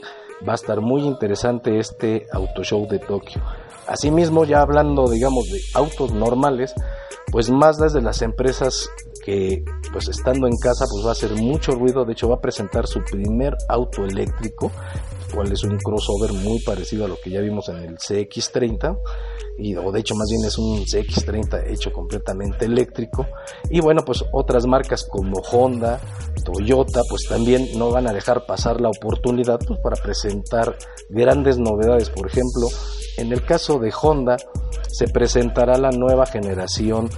va 0.47 0.53
a 0.53 0.55
estar 0.55 0.81
muy 0.81 1.01
interesante 1.03 1.79
este 1.79 2.25
auto 2.31 2.63
show 2.63 2.87
de 2.87 2.99
Tokio. 2.99 3.41
Asimismo, 3.87 4.45
ya 4.45 4.61
hablando 4.61 5.09
digamos 5.09 5.49
de 5.49 5.59
autos 5.73 6.13
normales, 6.13 6.73
pues 7.31 7.49
Mazda 7.49 7.87
es 7.87 7.93
de 7.93 8.01
las 8.01 8.21
empresas 8.21 8.89
que 9.23 9.63
pues 9.91 10.07
estando 10.09 10.47
en 10.47 10.57
casa 10.57 10.85
pues 10.89 11.05
va 11.05 11.09
a 11.09 11.13
hacer 11.13 11.33
mucho 11.35 11.73
ruido, 11.73 12.05
de 12.05 12.13
hecho 12.13 12.29
va 12.29 12.35
a 12.35 12.41
presentar 12.41 12.87
su 12.87 13.01
primer 13.03 13.55
auto 13.69 14.03
eléctrico, 14.03 14.71
el 15.27 15.35
cual 15.35 15.51
es 15.51 15.63
un 15.63 15.77
crossover 15.77 16.33
muy 16.33 16.59
parecido 16.61 17.05
a 17.05 17.07
lo 17.07 17.17
que 17.19 17.29
ya 17.29 17.41
vimos 17.41 17.69
en 17.69 17.77
el 17.77 17.97
CX30 17.97 18.97
y 19.57 19.75
o 19.75 19.91
de 19.91 19.99
hecho 19.99 20.15
más 20.15 20.29
bien 20.29 20.43
es 20.45 20.57
un 20.57 20.79
CX30 20.85 21.71
hecho 21.71 21.91
completamente 21.91 22.65
eléctrico. 22.65 23.27
Y 23.69 23.79
bueno 23.79 24.03
pues 24.05 24.23
otras 24.31 24.65
marcas 24.65 25.07
como 25.09 25.39
Honda, 25.51 25.99
Toyota 26.43 27.01
pues 27.09 27.23
también 27.29 27.67
no 27.77 27.91
van 27.91 28.07
a 28.07 28.13
dejar 28.13 28.45
pasar 28.45 28.81
la 28.81 28.89
oportunidad 28.89 29.59
pues, 29.65 29.79
para 29.79 30.01
presentar 30.01 30.77
grandes 31.09 31.57
novedades, 31.57 32.09
por 32.09 32.27
ejemplo 32.27 32.67
en 33.17 33.31
el 33.31 33.43
caso 33.45 33.79
de 33.79 33.93
Honda 33.99 34.37
se 34.89 35.07
presentará 35.07 35.77
la 35.77 35.91
nueva 35.91 36.25
generación 36.25 37.09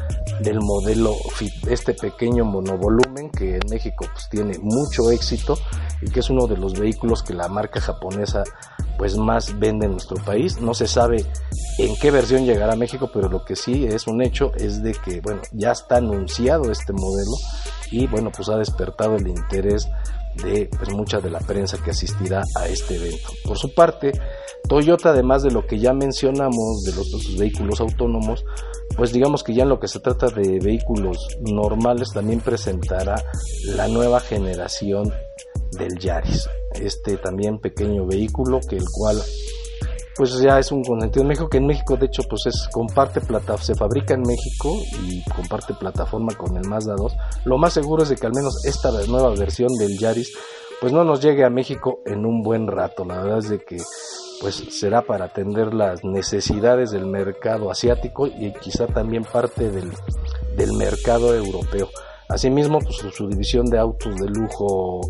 del 0.41 0.59
modelo 0.61 1.13
Fit, 1.35 1.53
este 1.67 1.93
pequeño 1.93 2.45
monovolumen 2.45 3.29
que 3.29 3.55
en 3.55 3.61
México 3.69 4.05
pues, 4.11 4.29
tiene 4.29 4.57
mucho 4.59 5.11
éxito 5.11 5.57
y 6.01 6.09
que 6.09 6.19
es 6.19 6.29
uno 6.29 6.47
de 6.47 6.57
los 6.57 6.73
vehículos 6.73 7.23
que 7.23 7.33
la 7.33 7.47
marca 7.47 7.79
japonesa 7.79 8.43
pues 8.97 9.17
más 9.17 9.57
vende 9.59 9.85
en 9.85 9.93
nuestro 9.93 10.17
país. 10.23 10.59
No 10.61 10.73
se 10.73 10.87
sabe 10.87 11.25
en 11.77 11.95
qué 11.97 12.11
versión 12.11 12.45
llegará 12.45 12.73
a 12.73 12.77
México, 12.77 13.09
pero 13.11 13.29
lo 13.29 13.43
que 13.43 13.55
sí 13.55 13.85
es 13.85 14.07
un 14.07 14.21
hecho 14.21 14.51
es 14.55 14.83
de 14.83 14.93
que 14.93 15.21
bueno, 15.21 15.41
ya 15.51 15.71
está 15.71 15.97
anunciado 15.97 16.71
este 16.71 16.93
modelo 16.93 17.35
y 17.91 18.07
bueno, 18.07 18.31
pues 18.35 18.49
ha 18.49 18.57
despertado 18.57 19.15
el 19.15 19.27
interés 19.27 19.87
de 20.43 20.69
pues, 20.77 20.91
mucha 20.91 21.19
de 21.19 21.29
la 21.29 21.39
prensa 21.39 21.77
que 21.83 21.91
asistirá 21.91 22.41
a 22.55 22.67
este 22.67 22.95
evento. 22.95 23.29
Por 23.45 23.57
su 23.57 23.73
parte, 23.73 24.11
Toyota, 24.67 25.09
además 25.09 25.43
de 25.43 25.51
lo 25.51 25.67
que 25.67 25.79
ya 25.79 25.93
mencionamos 25.93 26.83
de 26.83 26.95
los, 26.95 27.37
vehículos 27.37 27.81
autónomos, 27.81 28.45
pues 28.95 29.11
digamos 29.11 29.43
que 29.43 29.53
ya 29.53 29.63
en 29.63 29.69
lo 29.69 29.79
que 29.79 29.87
se 29.87 29.99
trata 29.99 30.27
de 30.27 30.59
vehículos 30.59 31.17
normales 31.41 32.11
también 32.13 32.39
presentará 32.39 33.15
la 33.75 33.87
nueva 33.87 34.19
generación 34.19 35.11
del 35.71 35.97
Yaris, 35.97 36.49
este 36.75 37.17
también 37.17 37.59
pequeño 37.59 38.05
vehículo 38.05 38.59
que 38.67 38.77
el 38.77 38.85
cual 38.91 39.21
pues 40.15 40.39
ya 40.39 40.59
es 40.59 40.71
un 40.71 40.83
consentido 40.83 41.23
en 41.23 41.29
México, 41.29 41.49
que 41.49 41.57
en 41.57 41.65
México 41.65 41.97
de 41.97 42.05
hecho 42.05 42.23
pues 42.29 42.45
es 42.45 42.67
comparte 42.71 43.21
plata, 43.21 43.57
se 43.57 43.75
fabrica 43.75 44.13
en 44.13 44.21
México 44.21 44.77
y 45.03 45.23
comparte 45.23 45.73
plataforma 45.73 46.33
con 46.35 46.55
el 46.57 46.67
Mazda 46.67 46.95
2. 46.95 47.15
Lo 47.45 47.57
más 47.57 47.73
seguro 47.73 48.03
es 48.03 48.09
de 48.09 48.15
que 48.15 48.27
al 48.27 48.33
menos 48.33 48.65
esta 48.65 48.91
nueva 49.07 49.33
versión 49.35 49.69
del 49.77 49.97
Yaris 49.97 50.33
pues 50.79 50.91
no 50.91 51.03
nos 51.03 51.21
llegue 51.21 51.45
a 51.45 51.49
México 51.49 52.01
en 52.05 52.25
un 52.25 52.43
buen 52.43 52.67
rato. 52.67 53.05
La 53.05 53.21
verdad 53.21 53.39
es 53.39 53.49
de 53.49 53.59
que 53.59 53.77
pues 54.41 54.55
será 54.71 55.01
para 55.03 55.25
atender 55.25 55.73
las 55.73 56.03
necesidades 56.03 56.91
del 56.91 57.05
mercado 57.05 57.71
asiático 57.71 58.27
y 58.27 58.51
quizá 58.51 58.87
también 58.87 59.23
parte 59.23 59.71
del, 59.71 59.91
del 60.57 60.73
mercado 60.73 61.33
europeo. 61.33 61.89
Asimismo, 62.33 62.79
pues, 62.79 62.97
su, 63.13 63.27
división 63.27 63.67
de 63.67 63.77
autos 63.77 64.15
de 64.15 64.27
lujo 64.27 65.01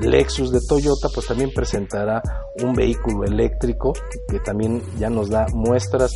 Lexus 0.00 0.50
de 0.50 0.58
Toyota, 0.68 1.08
pues 1.14 1.28
también 1.28 1.52
presentará 1.54 2.20
un 2.60 2.74
vehículo 2.74 3.24
eléctrico 3.24 3.92
que 4.28 4.40
también 4.40 4.82
ya 4.98 5.08
nos 5.08 5.30
da 5.30 5.46
muestras 5.54 6.10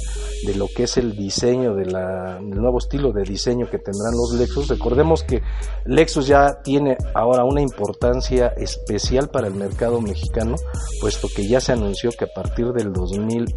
de 0.45 0.57
lo 0.57 0.67
que 0.67 0.83
es 0.83 0.97
el 0.97 1.15
diseño, 1.17 1.75
de 1.75 1.85
del 1.85 2.61
nuevo 2.61 2.79
estilo 2.79 3.13
de 3.13 3.23
diseño 3.23 3.71
que 3.71 3.79
tendrán 3.79 4.15
los 4.15 4.33
Lexus. 4.33 4.67
Recordemos 4.67 5.23
que 5.23 5.41
Lexus 5.85 6.27
ya 6.27 6.61
tiene 6.65 6.97
ahora 7.15 7.45
una 7.45 7.61
importancia 7.61 8.49
especial 8.57 9.29
para 9.29 9.47
el 9.47 9.55
mercado 9.55 10.01
mexicano, 10.01 10.57
puesto 11.01 11.29
que 11.29 11.47
ya 11.47 11.61
se 11.61 11.71
anunció 11.71 12.11
que 12.11 12.25
a 12.25 12.35
partir 12.35 12.73
del 12.73 12.93
2000 12.93 13.55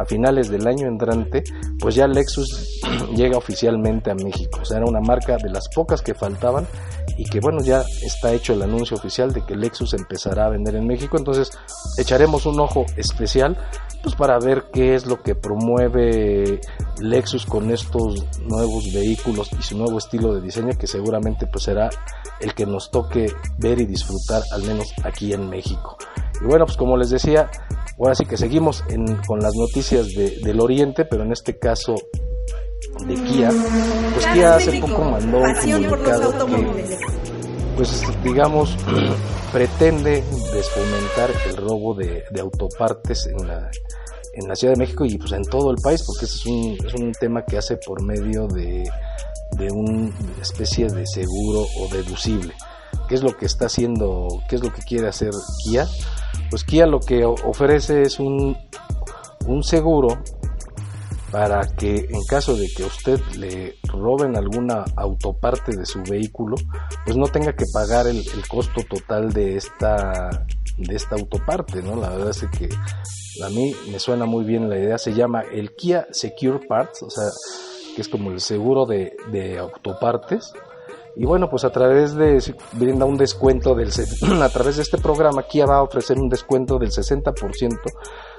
a 0.00 0.04
finales 0.06 0.48
del 0.48 0.66
año 0.66 0.88
entrante, 0.88 1.44
pues 1.78 1.94
ya 1.94 2.06
Lexus 2.06 2.80
llega 3.14 3.36
oficialmente 3.36 4.10
a 4.10 4.14
México. 4.14 4.60
O 4.62 4.64
sea, 4.64 4.78
era 4.78 4.86
una 4.86 5.00
marca 5.00 5.36
de 5.36 5.50
las 5.50 5.68
pocas 5.74 6.00
que 6.00 6.14
faltaban 6.14 6.66
y 7.18 7.24
que 7.24 7.40
bueno, 7.40 7.62
ya 7.62 7.84
está 8.02 8.32
hecho 8.32 8.54
el 8.54 8.62
anuncio 8.62 8.96
oficial 8.96 9.32
de 9.32 9.44
que 9.44 9.54
Lexus 9.54 9.92
empezará 9.92 10.46
a 10.46 10.48
vender 10.48 10.74
en 10.76 10.86
México. 10.86 11.18
Entonces, 11.18 11.50
echaremos 11.98 12.46
un 12.46 12.58
ojo 12.60 12.86
especial 12.96 13.58
pues 14.02 14.14
para 14.14 14.38
ver 14.38 14.70
qué 14.72 14.94
es 14.94 15.04
lo 15.04 15.22
que 15.22 15.34
promueve 15.34 16.60
Lexus 17.00 17.44
con 17.44 17.70
estos 17.70 18.24
nuevos 18.40 18.90
vehículos 18.94 19.50
y 19.58 19.62
su 19.62 19.76
nuevo 19.76 19.98
estilo 19.98 20.34
de 20.34 20.40
diseño 20.40 20.78
que 20.78 20.86
seguramente 20.86 21.46
pues 21.46 21.64
será 21.64 21.90
el 22.40 22.54
que 22.54 22.64
nos 22.64 22.90
toque 22.90 23.30
ver 23.58 23.78
y 23.80 23.84
disfrutar 23.84 24.42
al 24.52 24.62
menos 24.62 24.86
aquí 25.04 25.34
en 25.34 25.50
México. 25.50 25.98
Y 26.40 26.46
bueno, 26.46 26.64
pues 26.64 26.78
como 26.78 26.96
les 26.96 27.10
decía, 27.10 27.50
ahora 28.00 28.14
sí 28.14 28.24
que 28.24 28.36
seguimos 28.36 28.82
con 29.26 29.40
las 29.40 29.54
noticias 29.54 30.08
del 30.14 30.60
Oriente, 30.60 31.04
pero 31.04 31.22
en 31.22 31.32
este 31.32 31.58
caso 31.58 31.94
de 33.06 33.14
Kia. 33.14 33.50
Pues 34.14 34.26
Kia 34.26 34.56
hace 34.56 34.80
poco 34.80 35.04
mandó 35.04 35.38
un 35.38 35.54
comunicado 35.54 36.46
que, 36.46 36.98
pues 37.76 38.02
digamos, 38.24 38.76
pretende 39.52 40.24
desfomentar 40.52 41.30
el 41.48 41.56
robo 41.56 41.94
de, 41.94 42.24
autopartes 42.40 43.26
en 43.26 43.46
la, 43.46 43.70
en 44.32 44.48
la 44.48 44.56
Ciudad 44.56 44.74
de 44.74 44.80
México 44.80 45.04
y 45.04 45.18
pues 45.18 45.32
en 45.32 45.42
todo 45.42 45.70
el 45.70 45.76
país, 45.82 46.02
porque 46.04 46.24
ese 46.24 46.36
es 46.36 46.46
un, 46.46 46.78
es 46.86 46.94
un 46.94 47.12
tema 47.12 47.44
que 47.44 47.58
hace 47.58 47.76
por 47.76 48.02
medio 48.02 48.46
de, 48.48 48.90
de 49.58 49.70
una 49.70 50.10
especie 50.40 50.86
de 50.88 51.06
seguro 51.06 51.66
o 51.78 51.88
deducible. 51.92 52.54
¿Qué 53.08 53.14
es 53.16 53.22
lo 53.22 53.36
que 53.36 53.46
está 53.46 53.66
haciendo, 53.66 54.28
qué 54.48 54.56
es 54.56 54.62
lo 54.62 54.72
que 54.72 54.82
quiere 54.82 55.08
hacer 55.08 55.30
Kia? 55.64 55.86
Pues 56.50 56.64
Kia 56.64 56.86
lo 56.86 57.00
que 57.00 57.24
ofrece 57.24 58.02
es 58.02 58.18
un, 58.18 58.56
un 59.46 59.62
seguro 59.62 60.18
para 61.30 61.60
que 61.76 62.08
en 62.10 62.24
caso 62.24 62.56
de 62.56 62.68
que 62.68 62.84
usted 62.84 63.20
le 63.36 63.76
roben 63.84 64.36
alguna 64.36 64.84
autoparte 64.96 65.76
de 65.76 65.86
su 65.86 66.02
vehículo, 66.02 66.56
pues 67.04 67.16
no 67.16 67.26
tenga 67.28 67.52
que 67.54 67.66
pagar 67.72 68.06
el, 68.08 68.24
costo 68.48 68.82
total 68.88 69.32
de 69.32 69.56
esta 69.56 70.44
de 70.76 70.96
esta 70.96 71.14
autoparte, 71.14 71.82
¿no? 71.82 71.94
La 71.94 72.08
verdad 72.10 72.30
es 72.30 72.46
que 72.58 72.68
a 73.44 73.48
mí 73.50 73.74
me 73.90 73.98
suena 73.98 74.24
muy 74.24 74.44
bien 74.44 74.68
la 74.68 74.78
idea, 74.78 74.98
se 74.98 75.14
llama 75.14 75.42
el 75.42 75.74
Kia 75.76 76.06
Secure 76.10 76.66
Parts, 76.66 77.02
o 77.02 77.10
sea, 77.10 77.28
que 77.94 78.02
es 78.02 78.08
como 78.08 78.30
el 78.30 78.40
seguro 78.40 78.86
de, 78.86 79.14
de 79.30 79.58
autopartes, 79.58 80.52
y 81.16 81.26
bueno, 81.26 81.50
pues 81.50 81.64
a 81.64 81.70
través 81.70 82.14
de, 82.14 82.38
brinda 82.72 83.04
un 83.04 83.16
descuento 83.16 83.74
del, 83.74 83.90
a 84.42 84.48
través 84.48 84.76
de 84.76 84.82
este 84.82 84.98
programa, 84.98 85.42
Kia 85.42 85.66
va 85.66 85.78
a 85.78 85.82
ofrecer 85.82 86.18
un 86.18 86.28
descuento 86.28 86.78
del 86.78 86.90
60% 86.90 87.78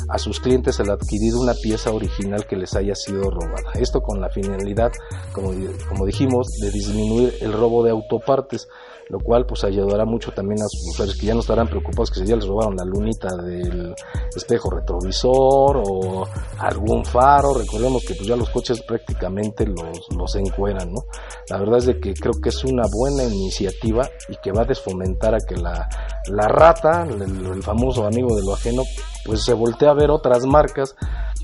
a 0.08 0.18
sus 0.18 0.40
clientes 0.40 0.80
al 0.80 0.90
adquirir 0.90 1.36
una 1.36 1.54
pieza 1.54 1.92
original 1.92 2.46
que 2.46 2.56
les 2.56 2.76
haya 2.76 2.96
sido 2.96 3.30
robada. 3.30 3.72
Esto 3.76 4.02
con 4.02 4.22
la 4.22 4.30
finalidad, 4.30 4.92
como, 5.34 5.52
como 5.90 6.06
dijimos, 6.06 6.48
de 6.62 6.72
disminuir 6.72 7.36
el 7.42 7.54
robo 7.54 7.84
de 7.84 7.92
autopartes 7.92 8.68
lo 9.12 9.20
cual 9.20 9.46
pues 9.46 9.66
ayudará 9.66 10.06
mucho 10.06 10.32
también 10.32 10.62
a 10.62 10.70
sus 10.70 10.88
usuarios 10.88 11.18
que 11.18 11.26
ya 11.26 11.34
no 11.34 11.42
estarán 11.42 11.68
preocupados 11.68 12.10
que 12.10 12.22
si 12.22 12.26
ya 12.26 12.38
les 12.38 12.48
robaron 12.48 12.78
la 12.78 12.86
lunita 12.86 13.36
del 13.36 13.94
espejo 14.34 14.70
retrovisor 14.70 15.84
o 15.86 16.26
algún 16.60 17.04
faro, 17.04 17.54
recordemos 17.54 18.06
que 18.06 18.16
pues 18.16 18.26
ya 18.26 18.38
los 18.38 18.50
coches 18.50 18.82
prácticamente 18.82 19.68
los, 19.68 20.08
los 20.16 20.36
encueran, 20.36 20.94
¿no? 20.94 21.02
La 21.50 21.58
verdad 21.58 21.80
es 21.80 21.88
de 21.88 22.00
que 22.00 22.14
creo 22.14 22.40
que 22.42 22.50
es 22.50 22.64
una 22.64 22.84
buena 22.90 23.26
iniciativa 23.26 24.10
y 24.30 24.38
que 24.38 24.54
va 24.54 24.62
a 24.62 24.66
desfomentar 24.66 25.36
a 25.36 25.40
que 25.40 25.58
la, 25.58 25.90
la 26.30 26.48
rata, 26.48 27.04
el, 27.04 27.62
famoso 27.64 28.06
amigo 28.06 28.34
de 28.34 28.44
lo 28.44 28.54
ajeno, 28.54 28.84
pues 29.26 29.44
se 29.44 29.54
voltee 29.54 29.90
a 29.90 29.94
ver 29.94 30.10
otras 30.10 30.46
marcas 30.46 30.96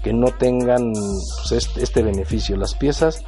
que 0.04 0.14
no 0.14 0.28
tengan 0.32 0.94
pues, 0.94 1.52
este, 1.52 1.84
este 1.84 2.02
beneficio. 2.02 2.56
Las 2.56 2.76
piezas 2.76 3.26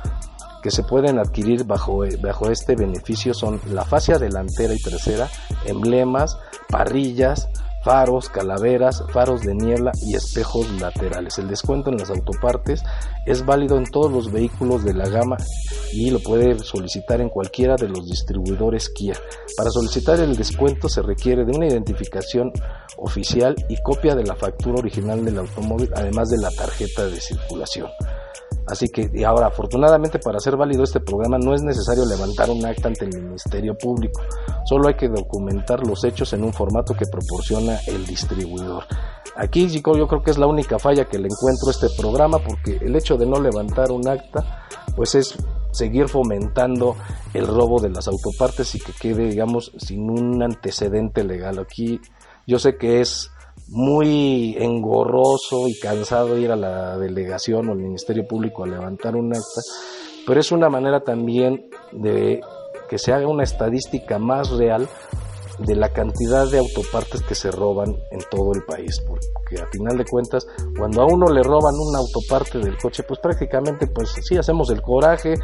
que 0.62 0.72
se 0.72 0.84
pueden 0.84 1.20
adquirir 1.20 1.66
bajo, 1.66 2.04
bajo 2.22 2.50
este 2.50 2.76
beneficio 2.76 3.34
son 3.34 3.60
la 3.72 3.86
fascia 3.86 4.18
delantera 4.18 4.74
y 4.74 4.82
trasera, 4.82 5.30
emblemas, 5.66 6.38
parrillas, 6.70 7.50
faros, 7.84 8.30
calaveras, 8.30 9.04
faros 9.12 9.42
de 9.42 9.56
niebla 9.56 9.92
y 10.02 10.16
espejos 10.16 10.70
laterales. 10.80 11.38
El 11.38 11.48
descuento 11.48 11.90
en 11.90 11.98
las 11.98 12.10
autopartes 12.10 12.84
es 13.26 13.46
válido 13.46 13.78
en 13.78 13.86
todos 13.86 14.12
los 14.12 14.32
vehículos 14.32 14.84
de 14.84 14.94
la 14.94 15.08
gama 15.08 15.38
y 15.94 16.12
lo 16.12 16.20
puede 16.20 16.60
solicitar 16.60 17.22
en 17.22 17.30
cualquiera 17.30 17.76
de 17.76 17.90
los 17.90 18.06
distribuidores 18.08 18.90
Kia. 18.90 19.16
Para 19.56 19.70
solicitar 19.70 20.20
el 20.20 20.36
descuento 20.36 20.90
se 20.90 21.02
requiere 21.02 21.46
de 21.46 21.56
una 21.56 21.68
identificación 21.68 22.52
oficial 22.98 23.56
y 23.70 23.82
copia 23.82 24.16
de 24.16 24.26
la 24.26 24.36
factura 24.36 24.80
original 24.80 25.24
del 25.24 25.40
automóvil, 25.40 25.90
además 25.96 26.30
de 26.30 26.38
la 26.38 26.52
tarjeta 26.52 27.06
de 27.06 27.20
circulación. 27.20 27.90
Así 28.70 28.88
que, 28.90 29.10
y 29.14 29.24
ahora, 29.24 29.48
afortunadamente 29.48 30.20
para 30.20 30.38
hacer 30.38 30.56
válido 30.56 30.84
este 30.84 31.00
programa 31.00 31.40
no 31.40 31.56
es 31.56 31.64
necesario 31.64 32.06
levantar 32.06 32.52
un 32.52 32.64
acta 32.66 32.88
ante 32.88 33.06
el 33.06 33.22
Ministerio 33.22 33.76
Público, 33.76 34.22
solo 34.66 34.88
hay 34.88 34.94
que 34.94 35.10
documentar 35.10 35.86
los 35.86 36.04
hechos 36.04 36.34
en 36.34 36.44
un 36.44 36.54
formato 36.54 36.94
que 36.94 37.06
proporciona 37.08 37.80
el 37.88 38.06
distribuidor. 38.06 38.84
Aquí 39.36 39.68
yo 39.70 39.82
creo 39.82 40.22
que 40.22 40.32
es 40.32 40.38
la 40.38 40.48
única 40.48 40.78
falla 40.78 41.06
que 41.06 41.18
le 41.18 41.30
encuentro 41.30 41.70
a 41.70 41.72
este 41.72 41.88
programa 41.98 42.40
porque 42.40 42.78
el 42.82 42.96
hecho 42.96 43.18
de 43.18 43.26
no 43.26 43.40
levantar 43.40 43.92
un 43.92 44.08
acta 44.08 44.66
pues 44.96 45.16
es 45.16 45.36
seguir 45.72 46.10
fomentando 46.10 46.96
el 47.34 47.48
robo 47.48 47.80
de 47.80 47.90
las 47.90 48.08
autopartes 48.08 48.76
y 48.76 48.80
que 48.80 48.92
quede 48.92 49.30
digamos 49.30 49.72
sin 49.78 50.10
un 50.10 50.44
antecedente 50.44 51.24
legal. 51.24 51.58
Aquí 51.60 52.00
yo 52.46 52.60
sé 52.60 52.78
que 52.78 53.02
es 53.02 53.32
muy 53.72 54.56
engorroso 54.58 55.68
y 55.68 55.78
cansado 55.80 56.38
ir 56.38 56.52
a 56.52 56.56
la 56.56 56.98
delegación 56.98 57.70
o 57.70 57.72
al 57.74 57.80
Ministerio 57.80 58.28
Público 58.28 58.64
a 58.64 58.68
levantar 58.68 59.16
un 59.16 59.34
acta, 59.34 59.62
pero 60.26 60.40
es 60.40 60.52
una 60.52 60.70
manera 60.70 61.02
también 61.02 61.70
de 61.92 62.42
que 62.90 62.98
se 62.98 63.14
haga 63.14 63.28
una 63.28 63.44
estadística 63.44 64.18
más 64.18 64.50
real 64.52 64.88
de 65.66 65.76
la 65.76 65.92
cantidad 65.92 66.50
de 66.50 66.60
autopartes 66.60 67.22
que 67.22 67.36
se 67.36 67.52
roban 67.52 67.96
en 68.12 68.20
todo 68.32 68.54
el 68.54 68.64
país, 68.64 69.02
porque 69.06 69.62
a 69.62 69.68
final 69.68 69.98
de 69.98 70.06
cuentas, 70.06 70.48
cuando 70.78 71.02
a 71.02 71.06
uno 71.06 71.28
le 71.28 71.44
roban 71.44 71.76
una 71.76 72.00
autoparte 72.00 72.60
del 72.60 72.78
coche, 72.78 73.04
pues 73.04 73.20
prácticamente, 73.20 73.88
pues 73.88 74.10
sí, 74.22 74.38
hacemos 74.38 74.70
el 74.70 74.82
coraje, 74.82 75.36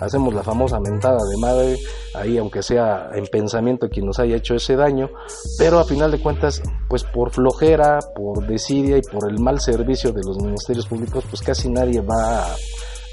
hacemos 0.00 0.34
la 0.34 0.42
famosa 0.42 0.78
mentada 0.80 1.20
de 1.28 1.36
madre, 1.38 1.78
ahí 2.14 2.38
aunque 2.38 2.62
sea 2.62 3.10
en 3.14 3.26
pensamiento 3.26 3.88
quien 3.88 4.06
nos 4.06 4.18
haya 4.18 4.36
hecho 4.36 4.54
ese 4.54 4.76
daño, 4.76 5.10
pero 5.58 5.78
a 5.78 5.84
final 5.84 6.10
de 6.10 6.20
cuentas, 6.20 6.62
pues 6.88 7.04
por 7.04 7.30
flojera, 7.30 7.98
por 8.14 8.46
desidia 8.46 8.98
y 8.98 9.02
por 9.02 9.30
el 9.30 9.40
mal 9.40 9.60
servicio 9.60 10.12
de 10.12 10.20
los 10.24 10.38
ministerios 10.38 10.86
públicos, 10.86 11.24
pues 11.28 11.42
casi 11.42 11.70
nadie 11.70 12.00
va 12.00 12.46
a, 12.46 12.56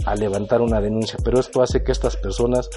a 0.05 0.15
levantar 0.15 0.61
una 0.61 0.81
denuncia, 0.81 1.17
pero 1.23 1.39
esto 1.39 1.61
hace 1.61 1.83
que 1.83 1.91
estas 1.91 2.17
personas 2.17 2.69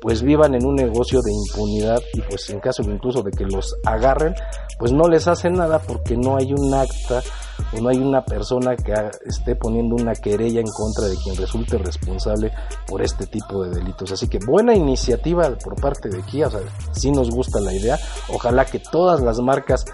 pues 0.00 0.22
vivan 0.22 0.54
en 0.54 0.64
un 0.64 0.76
negocio 0.76 1.20
de 1.22 1.32
impunidad 1.32 2.00
y 2.14 2.20
pues 2.22 2.48
en 2.50 2.60
caso 2.60 2.82
incluso 2.82 3.22
de 3.22 3.30
que 3.30 3.44
los 3.44 3.76
agarren, 3.84 4.34
pues 4.78 4.92
no 4.92 5.08
les 5.08 5.26
hacen 5.26 5.54
nada 5.54 5.80
porque 5.80 6.16
no 6.16 6.36
hay 6.36 6.52
un 6.52 6.72
acta 6.72 7.22
o 7.72 7.80
no 7.80 7.88
hay 7.88 7.98
una 7.98 8.24
persona 8.24 8.76
que 8.76 8.94
esté 9.26 9.56
poniendo 9.56 9.96
una 9.96 10.14
querella 10.14 10.60
en 10.60 10.70
contra 10.72 11.06
de 11.06 11.16
quien 11.16 11.36
resulte 11.36 11.78
responsable 11.78 12.52
por 12.86 13.02
este 13.02 13.26
tipo 13.26 13.64
de 13.64 13.70
delitos. 13.70 14.12
Así 14.12 14.28
que 14.28 14.38
buena 14.38 14.74
iniciativa 14.74 15.50
por 15.62 15.80
parte 15.80 16.08
de 16.08 16.22
Kia, 16.22 16.46
o 16.46 16.50
sea, 16.50 16.60
sí 16.92 17.10
nos 17.10 17.30
gusta 17.30 17.60
la 17.60 17.74
idea, 17.74 17.98
ojalá 18.32 18.64
que 18.64 18.78
todas 18.78 19.20
las 19.20 19.40
marcas 19.40 19.84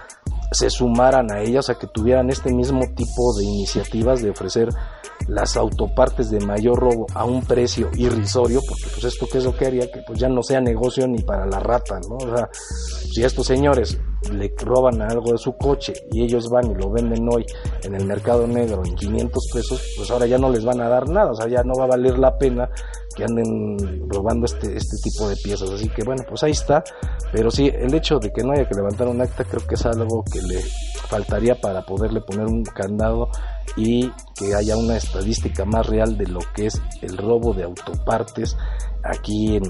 se 0.53 0.71
sumaran 0.71 1.33
a 1.33 1.41
ella, 1.41 1.61
o 1.61 1.63
sea, 1.63 1.75
que 1.75 1.87
tuvieran 1.87 2.31
este 2.31 2.53
mismo 2.53 2.83
tipo 2.95 3.35
de 3.37 3.45
iniciativas 3.45 4.23
de 4.23 4.31
ofrecer 4.31 4.69
las 5.29 5.57
autopartes 5.57 6.31
de 6.31 6.41
mayor 6.41 6.79
robo 6.79 7.07
a 7.15 7.25
un 7.25 7.43
precio 7.43 7.91
irrisorio, 7.97 8.61
porque 8.67 8.85
pues 8.93 9.05
esto 9.05 9.27
que 9.27 9.39
es 9.39 9.45
lo 9.45 9.57
que 9.57 9.67
haría 9.67 9.91
que 9.91 10.03
pues 10.07 10.19
ya 10.19 10.29
no 10.29 10.43
sea 10.43 10.61
negocio 10.61 11.07
ni 11.07 11.23
para 11.23 11.47
la 11.47 11.61
rata, 11.61 12.01
¿no? 12.09 12.17
O 12.17 12.37
sea, 12.37 12.49
si 12.53 13.23
estos 13.23 13.47
señores 13.47 13.99
le 14.33 14.53
roban 14.59 15.03
algo 15.03 15.33
de 15.33 15.39
su 15.39 15.57
coche 15.57 15.93
y 16.11 16.23
ellos 16.23 16.49
van 16.49 16.71
y 16.71 16.75
lo 16.75 16.91
venden 16.91 17.29
hoy 17.31 17.45
en 17.83 17.95
el 17.95 18.07
mercado 18.07 18.47
negro 18.47 18.83
en 18.85 18.95
500 18.95 19.51
pesos, 19.53 19.83
pues 19.97 20.11
ahora 20.11 20.27
ya 20.27 20.39
no 20.39 20.51
les 20.51 20.65
van 20.65 20.81
a 20.81 20.89
dar 20.89 21.09
nada, 21.09 21.33
o 21.33 21.35
sea, 21.35 21.49
ya 21.49 21.63
no 21.63 21.75
va 21.75 21.85
a 21.85 21.89
valer 21.89 22.19
la 22.19 22.37
pena 22.37 22.69
que 23.15 23.25
anden 23.25 24.09
robando 24.09 24.47
este, 24.47 24.77
este 24.77 24.97
tipo 25.03 25.29
de 25.29 25.37
piezas. 25.37 25.71
Así 25.71 25.89
que 25.89 26.03
bueno, 26.05 26.23
pues 26.29 26.43
ahí 26.43 26.53
está. 26.53 26.83
Pero 27.33 27.51
sí, 27.51 27.71
el 27.73 27.95
hecho 27.95 28.19
de 28.19 28.33
que 28.33 28.43
no 28.43 28.53
haya 28.53 28.69
que 28.69 28.75
levantar 28.75 29.09
un 29.09 29.21
acta 29.21 29.45
creo 29.45 29.67
que 29.67 29.75
es 29.75 29.87
algo 29.87 30.25
que 30.25 30.43
le 30.43 30.61
faltaría 31.09 31.61
para 31.61 31.85
poderle 31.85 32.21
poner 32.21 32.47
un 32.47 32.65
candado 32.65 33.29
y 33.77 34.11
que 34.37 34.55
haya 34.55 34.77
una 34.77 34.97
estadística 34.97 35.65
más 35.65 35.87
real 35.87 36.17
de 36.17 36.27
lo 36.27 36.41
que 36.55 36.67
es 36.67 36.81
el 37.03 37.17
robo 37.17 37.55
de 37.55 37.65
autopartes 37.65 38.57
aquí 39.05 39.57
en, 39.57 39.63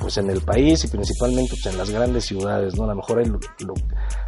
pues 0.00 0.18
en 0.18 0.30
el 0.30 0.42
país 0.42 0.84
y 0.84 0.88
principalmente 0.88 1.50
pues 1.50 1.66
en 1.66 1.78
las 1.78 1.90
grandes 1.90 2.24
ciudades, 2.24 2.76
¿no? 2.76 2.84
A 2.84 2.88
lo 2.88 2.96
mejor 2.96 3.20
hay 3.20 3.32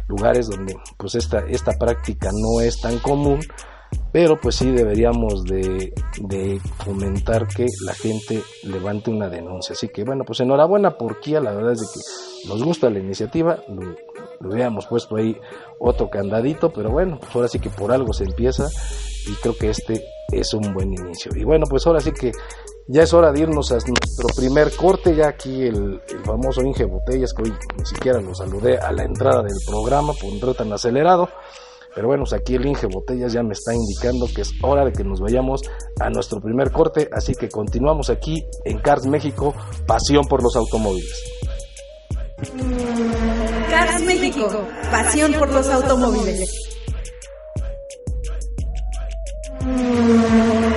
lugares 0.07 0.47
donde 0.47 0.75
pues 0.97 1.15
esta, 1.15 1.39
esta 1.49 1.73
práctica 1.73 2.31
no 2.31 2.61
es 2.61 2.79
tan 2.79 2.99
común, 2.99 3.39
pero 4.11 4.39
pues 4.39 4.55
sí 4.55 4.71
deberíamos 4.71 5.43
de, 5.43 5.93
de, 6.21 6.61
fomentar 6.83 7.47
que 7.47 7.65
la 7.85 7.93
gente 7.93 8.41
levante 8.63 9.09
una 9.09 9.29
denuncia. 9.29 9.73
Así 9.73 9.89
que 9.89 10.03
bueno, 10.03 10.23
pues 10.25 10.39
enhorabuena 10.39 10.97
por 10.97 11.19
Kia, 11.19 11.39
la 11.39 11.53
verdad 11.53 11.73
es 11.73 11.91
que 11.91 12.49
nos 12.49 12.63
gusta 12.63 12.89
la 12.89 12.99
iniciativa, 12.99 13.63
lo, 13.67 13.95
hubiéramos 14.49 14.85
puesto 14.87 15.15
ahí 15.15 15.37
otro 15.79 16.09
candadito, 16.09 16.71
pero 16.71 16.91
bueno, 16.91 17.17
pues 17.19 17.35
ahora 17.35 17.47
sí 17.47 17.59
que 17.59 17.69
por 17.69 17.91
algo 17.91 18.13
se 18.13 18.25
empieza 18.25 18.69
y 19.27 19.33
creo 19.35 19.57
que 19.57 19.69
este 19.69 20.05
es 20.31 20.53
un 20.53 20.73
buen 20.73 20.93
inicio. 20.93 21.31
Y 21.35 21.43
bueno, 21.43 21.65
pues 21.69 21.85
ahora 21.87 21.99
sí 21.99 22.11
que 22.11 22.31
ya 22.87 23.03
es 23.03 23.13
hora 23.13 23.31
de 23.31 23.41
irnos 23.41 23.71
a 23.71 23.75
nuestro 23.75 24.27
primer 24.35 24.71
corte, 24.75 25.15
ya 25.15 25.29
aquí 25.29 25.63
el, 25.63 26.01
famoso 26.25 26.61
Inge 26.61 26.85
Botellas, 26.85 27.33
que 27.33 27.43
hoy 27.43 27.53
ni 27.77 27.85
siquiera 27.85 28.21
lo 28.21 28.35
saludé 28.35 28.77
a 28.77 28.91
la 28.91 29.03
entrada 29.03 29.41
del 29.41 29.57
programa 29.65 30.13
por 30.13 30.29
un 30.31 30.55
tan 30.55 30.71
acelerado. 30.73 31.29
Pero 31.95 32.07
bueno, 32.07 32.23
aquí 32.35 32.55
el 32.55 32.65
Inge 32.65 32.87
Botellas 32.87 33.33
ya 33.33 33.43
me 33.43 33.53
está 33.53 33.73
indicando 33.73 34.25
que 34.33 34.41
es 34.41 34.51
hora 34.63 34.83
de 34.83 34.91
que 34.91 35.03
nos 35.03 35.19
vayamos 35.19 35.61
a 35.99 36.09
nuestro 36.09 36.41
primer 36.41 36.71
corte, 36.71 37.07
así 37.11 37.35
que 37.35 37.49
continuamos 37.49 38.09
aquí 38.09 38.43
en 38.65 38.79
Cars 38.79 39.05
México, 39.05 39.53
pasión 39.85 40.25
por 40.25 40.41
los 40.41 40.55
automóviles. 40.55 41.23
Cars 43.69 44.01
México, 44.01 44.47
pasión 44.91 45.33
por 45.33 45.51
los 45.51 45.67
automóviles. 45.67 46.49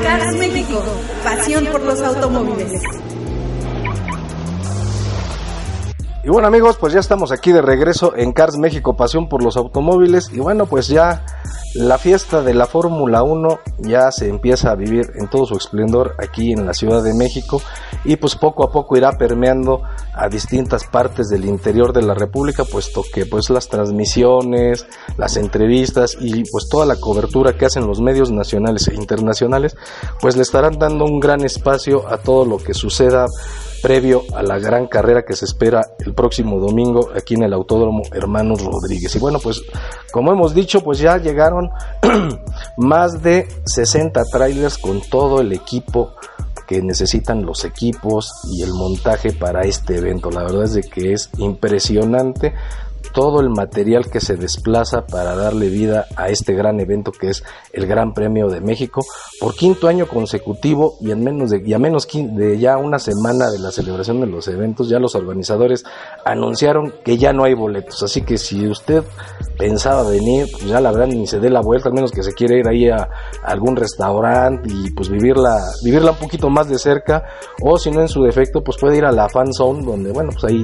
Cars 0.03 0.37
México, 0.37 0.83
pasión 1.25 1.67
por 1.67 1.81
los 1.81 2.01
automóviles. 2.03 2.73
Y 6.27 6.29
bueno 6.29 6.49
amigos, 6.49 6.77
pues 6.77 6.93
ya 6.93 6.99
estamos 6.99 7.31
aquí 7.31 7.53
de 7.53 7.63
regreso 7.63 8.17
en 8.17 8.33
Cars 8.33 8.59
México, 8.59 8.97
pasión 8.97 9.29
por 9.29 9.45
los 9.45 9.57
automóviles. 9.57 10.29
Y 10.33 10.41
bueno, 10.41 10.67
pues 10.67 10.89
ya 10.89 11.25
la 11.77 11.99
fiesta 11.99 12.43
de 12.43 12.53
la 12.53 12.67
Fórmula 12.67 13.23
1 13.23 13.61
ya 13.79 14.11
se 14.11 14.29
empieza 14.29 14.73
a 14.73 14.75
vivir 14.75 15.13
en 15.15 15.29
todo 15.31 15.47
su 15.47 15.57
esplendor 15.57 16.17
aquí 16.19 16.51
en 16.51 16.67
la 16.67 16.75
Ciudad 16.75 17.05
de 17.05 17.15
México 17.15 17.63
y 18.05 18.17
pues 18.17 18.35
poco 18.35 18.65
a 18.65 18.73
poco 18.73 18.97
irá 18.97 19.13
permeando 19.13 19.83
a 20.15 20.29
distintas 20.29 20.83
partes 20.83 21.29
del 21.29 21.45
interior 21.45 21.93
de 21.93 22.03
la 22.03 22.15
República, 22.15 22.65
puesto 22.65 23.05
que 23.15 23.25
pues 23.27 23.49
las 23.49 23.69
transmisiones, 23.69 24.85
las 25.17 25.37
entrevistas 25.37 26.17
y 26.19 26.43
pues 26.51 26.69
toda 26.69 26.87
la 26.87 26.97
cobertura 26.97 27.57
que 27.57 27.67
hacen 27.67 27.87
los 27.87 28.01
medios 28.01 28.33
nacionales 28.33 28.89
e 28.89 28.95
internacionales, 28.97 29.77
pues 30.21 30.35
le 30.35 30.43
estarán 30.43 30.77
dando 30.77 31.05
un 31.05 31.21
gran 31.21 31.45
espacio 31.45 32.09
a 32.09 32.19
todo 32.19 32.45
lo 32.45 32.59
que 32.59 32.75
suceda 32.75 33.27
previo 33.83 34.23
a 34.35 34.43
la 34.43 34.59
gran 34.59 34.87
carrera 34.87 35.25
que 35.25 35.37
se 35.37 35.45
espera 35.45 35.83
el 35.99 36.15
próximo 36.15 36.59
domingo 36.59 37.11
aquí 37.15 37.35
en 37.35 37.45
el 37.45 37.53
Autódromo 37.53 38.03
Hermanos 38.13 38.63
Rodríguez. 38.63 39.15
Y 39.15 39.19
bueno, 39.19 39.39
pues 39.39 39.63
como 40.13 40.33
hemos 40.33 40.55
dicho, 40.55 40.83
pues 40.83 40.99
ya 40.99 41.19
llegaron 41.19 41.71
más 42.77 43.23
de 43.23 43.49
60 43.65 44.23
trailers 44.31 44.79
con 44.79 45.01
todo 45.01 45.41
el 45.41 45.53
equipo 45.53 46.13
que 46.67 46.83
necesitan 46.83 47.47
los 47.47 47.65
equipos 47.65 48.33
y 48.51 48.63
el 48.63 48.73
montaje 48.73 49.33
para 49.33 49.63
este 49.63 49.99
evento. 49.99 50.31
La 50.31 50.43
verdad 50.43 50.65
es 50.65 50.75
de 50.75 50.83
que 50.83 51.13
es 51.13 51.31
impresionante 51.39 52.55
todo 53.17 53.41
el 53.41 53.49
material 53.49 54.11
que 54.11 54.21
se 54.21 54.37
desplaza 54.37 55.07
para 55.07 55.35
darle 55.35 55.71
vida 55.71 56.05
a 56.17 56.29
este 56.29 56.53
gran 56.53 56.79
evento 56.81 57.13
que 57.13 57.31
es 57.31 57.43
el 57.73 57.87
Gran 57.87 58.13
Premio 58.13 58.49
de 58.49 58.61
México 58.61 59.01
por 59.41 59.55
quinto 59.55 59.89
año 59.89 60.07
consecutivo 60.07 60.99
y 61.01 61.13
en 61.13 61.25
menos 61.25 61.49
de, 61.49 61.63
y 61.65 61.73
a 61.73 61.79
menos 61.79 62.07
de 62.13 62.59
ya 62.59 62.77
una 62.77 62.99
semana 62.99 63.51
de 63.51 63.59
la 63.59 63.71
celebración 63.71 64.21
de 64.21 64.27
los 64.27 64.47
eventos 64.49 64.91
ya 64.91 64.99
los 64.99 65.15
organizadores 65.15 65.83
anunciaron 66.27 66.93
que 67.03 67.17
ya 67.17 67.33
no 67.33 67.45
hay 67.45 67.55
boletos. 67.55 68.03
Así 68.03 68.21
que 68.21 68.37
si 68.37 68.69
usted 68.69 69.03
pensaba 69.57 70.03
venir 70.03 70.49
pues 70.53 70.67
ya 70.67 70.83
la 70.83 70.93
verdad 70.93 71.07
ni 71.07 71.27
se 71.27 71.41
dé 71.41 71.49
la 71.49 71.63
vuelta 71.63 71.89
al 71.89 71.95
menos 71.95 72.13
que 72.13 72.23
se 72.23 72.35
quiere 72.35 72.59
ir 72.59 72.69
ahí 72.69 72.91
a, 72.91 73.09
algún 73.45 73.77
restaurante 73.77 74.69
y 74.71 74.91
pues 74.91 75.09
vivirla 75.09 75.57
vivirla 75.83 76.11
un 76.11 76.19
poquito 76.19 76.51
más 76.51 76.69
de 76.69 76.79
cerca 76.79 77.25
o 77.63 77.79
si 77.79 77.91
no 77.91 78.03
en 78.03 78.09
su 78.09 78.23
defecto 78.23 78.63
pues 78.63 78.77
puede 78.79 78.99
ir 78.99 79.07
a 79.07 79.13
la 79.13 79.27
fan 79.31 79.51
zone 79.55 79.83
donde 79.87 80.13
bueno 80.13 80.33
pues 80.39 80.53
ahí 80.53 80.63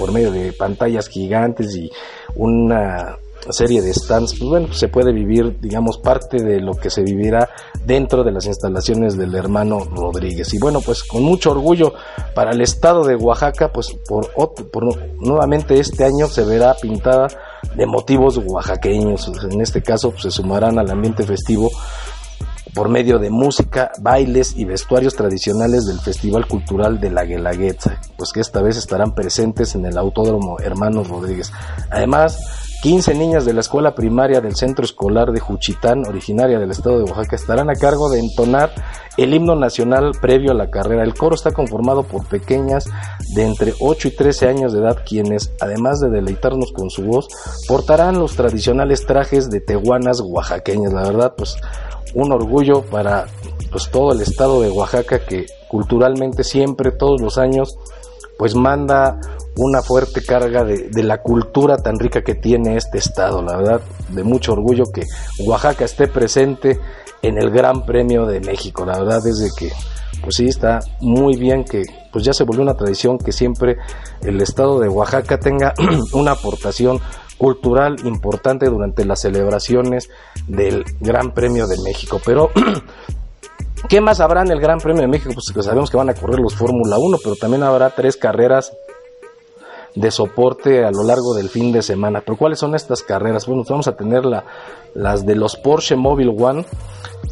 por 0.00 0.12
medio 0.12 0.32
de 0.32 0.54
pantallas 0.54 1.08
gigantes 1.08 1.76
y 1.76 1.92
una 2.34 3.18
serie 3.50 3.82
de 3.82 3.92
stands, 3.92 4.34
pues 4.38 4.48
bueno, 4.48 4.72
se 4.72 4.88
puede 4.88 5.12
vivir, 5.12 5.58
digamos, 5.60 5.98
parte 5.98 6.42
de 6.42 6.60
lo 6.60 6.74
que 6.74 6.90
se 6.90 7.02
vivirá 7.02 7.48
dentro 7.84 8.24
de 8.24 8.32
las 8.32 8.46
instalaciones 8.46 9.16
del 9.16 9.34
hermano 9.34 9.80
Rodríguez. 9.84 10.52
Y 10.54 10.58
bueno, 10.58 10.80
pues 10.80 11.04
con 11.04 11.22
mucho 11.22 11.50
orgullo 11.50 11.94
para 12.34 12.52
el 12.52 12.60
estado 12.62 13.04
de 13.04 13.16
Oaxaca, 13.16 13.72
pues 13.72 13.94
por, 14.08 14.30
por 14.70 14.84
nuevamente 15.20 15.78
este 15.78 16.04
año 16.04 16.26
se 16.28 16.44
verá 16.44 16.74
pintada 16.80 17.28
de 17.74 17.86
motivos 17.86 18.38
oaxaqueños. 18.38 19.30
En 19.50 19.60
este 19.60 19.82
caso, 19.82 20.10
pues, 20.10 20.22
se 20.22 20.30
sumarán 20.30 20.78
al 20.78 20.90
ambiente 20.90 21.24
festivo 21.24 21.70
por 22.74 22.88
medio 22.88 23.18
de 23.18 23.30
música, 23.30 23.92
bailes 24.00 24.56
y 24.56 24.64
vestuarios 24.64 25.14
tradicionales 25.14 25.86
del 25.86 26.00
Festival 26.00 26.46
Cultural 26.46 27.00
de 27.00 27.10
la 27.10 27.24
Guelaguetza, 27.24 28.00
pues 28.16 28.32
que 28.32 28.40
esta 28.40 28.62
vez 28.62 28.76
estarán 28.76 29.14
presentes 29.14 29.74
en 29.74 29.86
el 29.86 29.98
Autódromo 29.98 30.58
Hermanos 30.60 31.08
Rodríguez. 31.08 31.52
Además, 31.90 32.38
15 32.82 33.14
niñas 33.14 33.44
de 33.44 33.52
la 33.52 33.60
escuela 33.60 33.94
primaria 33.94 34.40
del 34.40 34.56
Centro 34.56 34.86
Escolar 34.86 35.32
de 35.32 35.40
Juchitán, 35.40 36.06
originaria 36.06 36.58
del 36.58 36.70
estado 36.70 36.96
de 36.96 37.04
Oaxaca, 37.04 37.36
estarán 37.36 37.68
a 37.68 37.74
cargo 37.74 38.08
de 38.08 38.20
entonar 38.20 38.70
el 39.18 39.34
himno 39.34 39.54
nacional 39.54 40.12
previo 40.18 40.52
a 40.52 40.54
la 40.54 40.70
carrera. 40.70 41.02
El 41.02 41.12
coro 41.12 41.34
está 41.34 41.52
conformado 41.52 42.04
por 42.04 42.26
pequeñas 42.26 42.86
de 43.34 43.44
entre 43.44 43.74
8 43.80 44.08
y 44.08 44.10
13 44.12 44.48
años 44.48 44.72
de 44.72 44.80
edad, 44.80 44.96
quienes, 45.06 45.52
además 45.60 46.00
de 46.00 46.08
deleitarnos 46.08 46.72
con 46.72 46.88
su 46.88 47.02
voz, 47.02 47.28
portarán 47.68 48.18
los 48.18 48.34
tradicionales 48.34 49.04
trajes 49.04 49.50
de 49.50 49.60
tehuanas 49.60 50.22
oaxaqueñas. 50.22 50.94
La 50.94 51.02
verdad, 51.02 51.34
pues 51.36 51.58
un 52.14 52.32
orgullo 52.32 52.82
para 52.82 53.26
pues 53.70 53.90
todo 53.90 54.12
el 54.12 54.20
estado 54.20 54.60
de 54.60 54.70
Oaxaca 54.70 55.24
que 55.24 55.46
culturalmente 55.68 56.42
siempre, 56.42 56.90
todos 56.90 57.20
los 57.20 57.38
años, 57.38 57.76
pues 58.36 58.54
manda 58.54 59.20
una 59.56 59.82
fuerte 59.82 60.22
carga 60.22 60.64
de, 60.64 60.88
de, 60.88 61.02
la 61.02 61.22
cultura 61.22 61.76
tan 61.76 61.98
rica 61.98 62.22
que 62.22 62.34
tiene 62.34 62.76
este 62.76 62.98
estado, 62.98 63.42
la 63.42 63.56
verdad, 63.56 63.80
de 64.08 64.24
mucho 64.24 64.52
orgullo 64.52 64.84
que 64.92 65.02
Oaxaca 65.44 65.84
esté 65.84 66.08
presente 66.08 66.80
en 67.22 67.38
el 67.38 67.50
Gran 67.50 67.84
Premio 67.84 68.26
de 68.26 68.40
México. 68.40 68.84
La 68.84 68.98
verdad 68.98 69.24
es 69.26 69.38
de 69.38 69.50
que, 69.56 69.70
pues 70.22 70.36
sí, 70.36 70.46
está 70.46 70.80
muy 71.00 71.36
bien 71.36 71.64
que 71.64 71.82
pues 72.12 72.24
ya 72.24 72.32
se 72.32 72.44
volvió 72.44 72.62
una 72.62 72.74
tradición 72.74 73.18
que 73.18 73.32
siempre 73.32 73.76
el 74.22 74.40
estado 74.40 74.80
de 74.80 74.88
Oaxaca 74.88 75.38
tenga 75.38 75.74
una 76.12 76.32
aportación 76.32 77.00
cultural 77.40 77.96
importante 78.04 78.66
durante 78.66 79.06
las 79.06 79.22
celebraciones 79.22 80.10
del 80.46 80.84
Gran 81.00 81.32
Premio 81.32 81.66
de 81.66 81.78
México. 81.82 82.20
Pero 82.22 82.50
¿Qué 83.88 84.02
más 84.02 84.20
habrá 84.20 84.42
en 84.42 84.50
el 84.50 84.60
Gran 84.60 84.78
Premio 84.78 85.00
de 85.00 85.08
México? 85.08 85.32
Pues 85.32 85.64
sabemos 85.64 85.90
que 85.90 85.96
van 85.96 86.10
a 86.10 86.14
correr 86.14 86.38
los 86.38 86.54
Fórmula 86.54 86.98
1, 86.98 87.18
pero 87.24 87.34
también 87.34 87.62
habrá 87.62 87.88
tres 87.90 88.18
carreras 88.18 88.72
de 89.94 90.10
soporte 90.10 90.84
a 90.84 90.90
lo 90.90 91.02
largo 91.02 91.34
del 91.34 91.48
fin 91.48 91.72
de 91.72 91.80
semana. 91.80 92.20
Pero 92.20 92.36
¿cuáles 92.36 92.58
son 92.58 92.74
estas 92.74 93.02
carreras? 93.02 93.46
Bueno, 93.46 93.64
vamos 93.66 93.88
a 93.88 93.96
tener 93.96 94.26
la, 94.26 94.44
las 94.94 95.24
de 95.24 95.34
los 95.34 95.56
Porsche 95.56 95.96
Mobile 95.96 96.34
One, 96.38 96.66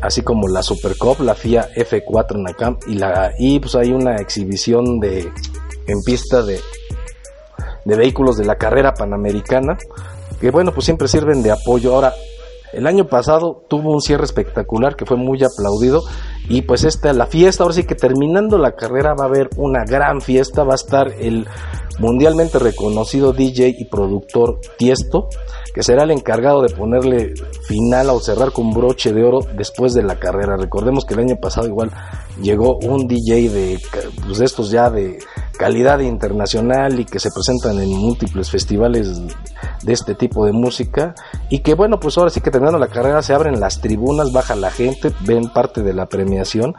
así 0.01 0.23
como 0.23 0.49
la 0.49 0.63
Super 0.63 0.97
Cup, 0.97 1.21
la 1.21 1.35
FIA 1.35 1.69
F4 1.75 2.43
Nakam 2.43 2.79
y 2.87 2.95
la 2.95 3.33
y 3.39 3.61
pues 3.61 3.75
hay 3.75 3.93
una 3.93 4.17
exhibición 4.17 5.01
de 5.01 5.31
en 5.87 6.03
pista 6.03 6.43
de 6.43 6.61
de 7.85 7.97
vehículos 7.97 8.37
de 8.37 8.45
la 8.45 8.57
carrera 8.57 8.95
panamericana 8.95 9.77
que 10.41 10.51
bueno, 10.51 10.73
pues 10.73 10.85
siempre 10.85 11.09
sirven 11.09 11.43
de 11.43 11.51
apoyo. 11.51 11.95
Ahora, 11.95 12.15
el 12.73 12.87
año 12.87 13.07
pasado 13.07 13.65
tuvo 13.69 13.93
un 13.93 14.01
cierre 14.01 14.25
espectacular 14.25 14.95
que 14.95 15.07
fue 15.07 15.17
muy 15.17 15.43
aplaudido 15.43 16.03
y 16.49 16.63
pues 16.63 16.85
esta 16.85 17.13
la 17.13 17.27
fiesta, 17.27 17.63
ahora 17.63 17.75
sí 17.75 17.85
que 17.85 17.95
terminando 17.95 18.59
la 18.59 18.73
carrera 18.73 19.15
va 19.19 19.25
a 19.25 19.29
haber 19.29 19.49
una 19.57 19.85
gran 19.85 20.21
fiesta, 20.21 20.65
va 20.65 20.73
a 20.73 20.77
estar 20.77 21.13
el 21.19 21.47
mundialmente 21.99 22.59
reconocido 22.59 23.33
DJ 23.33 23.75
y 23.79 23.87
productor 23.87 24.61
Tiesto, 24.77 25.29
que 25.75 25.83
será 25.83 26.05
el 26.05 26.11
encargado 26.11 26.63
de 26.63 26.75
ponerle 26.75 27.35
final 27.67 28.11
o 28.11 28.21
cerrar 28.21 28.53
con 28.53 28.71
broche 28.71 29.13
de 29.13 29.25
oro 29.25 29.41
después 29.57 29.95
de 29.95 30.03
la 30.03 30.19
carrera. 30.19 30.57
Recordemos 30.57 31.05
que 31.05 31.15
el 31.15 31.21
año 31.21 31.37
pasado 31.37 31.67
igual 31.67 31.91
llegó 32.41 32.79
un 32.79 33.09
DJ 33.09 33.49
de, 33.49 33.79
pues, 34.27 34.41
estos 34.41 34.71
ya 34.71 34.91
de 34.91 35.19
calidad 35.59 35.99
internacional 35.99 36.99
y 37.01 37.05
que 37.05 37.19
se 37.19 37.31
presentan 37.31 37.79
en 37.81 37.91
múltiples 37.91 38.51
festivales 38.51 39.21
de 39.83 39.93
este 39.93 40.15
tipo 40.15 40.47
de 40.47 40.53
música 40.53 41.15
y 41.51 41.59
que 41.59 41.75
bueno 41.75 42.01
pues 42.01 42.17
ahora 42.17 42.31
sí 42.31 42.41
que 42.41 42.51
terminando 42.51 42.79
la 42.79 42.89
carrera 42.89 43.21
se 43.23 43.35
abren 43.35 43.61
las 43.61 43.81
tribunas, 43.81 44.33
baja 44.33 44.55
la 44.55 44.71
gente, 44.71 45.13
ven 45.27 45.51
parte 45.51 45.83
de 45.83 45.93
la 45.93 46.07
premiación 46.07 46.75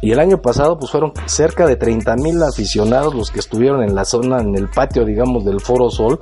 y 0.00 0.10
el 0.12 0.18
año 0.18 0.42
pasado 0.42 0.78
pues 0.78 0.90
fueron 0.90 1.12
cerca 1.26 1.66
de 1.66 1.76
30 1.76 2.16
mil 2.16 2.42
aficionados 2.42 3.14
los 3.14 3.30
que 3.30 3.38
estuvieron 3.38 3.82
en 3.82 3.94
la 3.94 4.04
zona, 4.04 4.40
en 4.40 4.56
el 4.56 4.68
patio 4.68 5.04
digamos 5.04 5.44
del 5.44 5.60
Foro 5.60 5.90
Sol, 5.90 6.20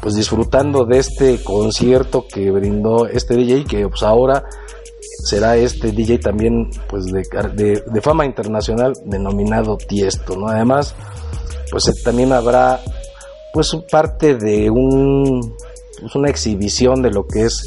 pues 0.00 0.14
disfrutando 0.14 0.84
de 0.84 0.98
este 0.98 1.42
concierto 1.42 2.26
que 2.32 2.50
brindó 2.50 3.06
este 3.06 3.34
DJ 3.34 3.64
que 3.64 3.88
pues 3.88 4.02
ahora 4.02 4.44
será 5.24 5.56
este 5.56 5.92
DJ 5.92 6.18
también 6.18 6.70
pues 6.88 7.06
de, 7.06 7.82
de, 7.86 8.00
fama 8.02 8.26
internacional 8.26 8.92
denominado 9.04 9.76
Tiesto, 9.76 10.36
¿no? 10.36 10.48
Además 10.48 10.94
pues 11.74 11.88
eh, 11.88 11.92
también 12.04 12.32
habrá 12.32 12.78
pues 13.52 13.76
parte 13.90 14.36
de 14.36 14.70
un 14.70 15.56
pues, 16.00 16.14
una 16.14 16.30
exhibición 16.30 17.02
de 17.02 17.10
lo 17.10 17.26
que 17.26 17.46
es 17.46 17.64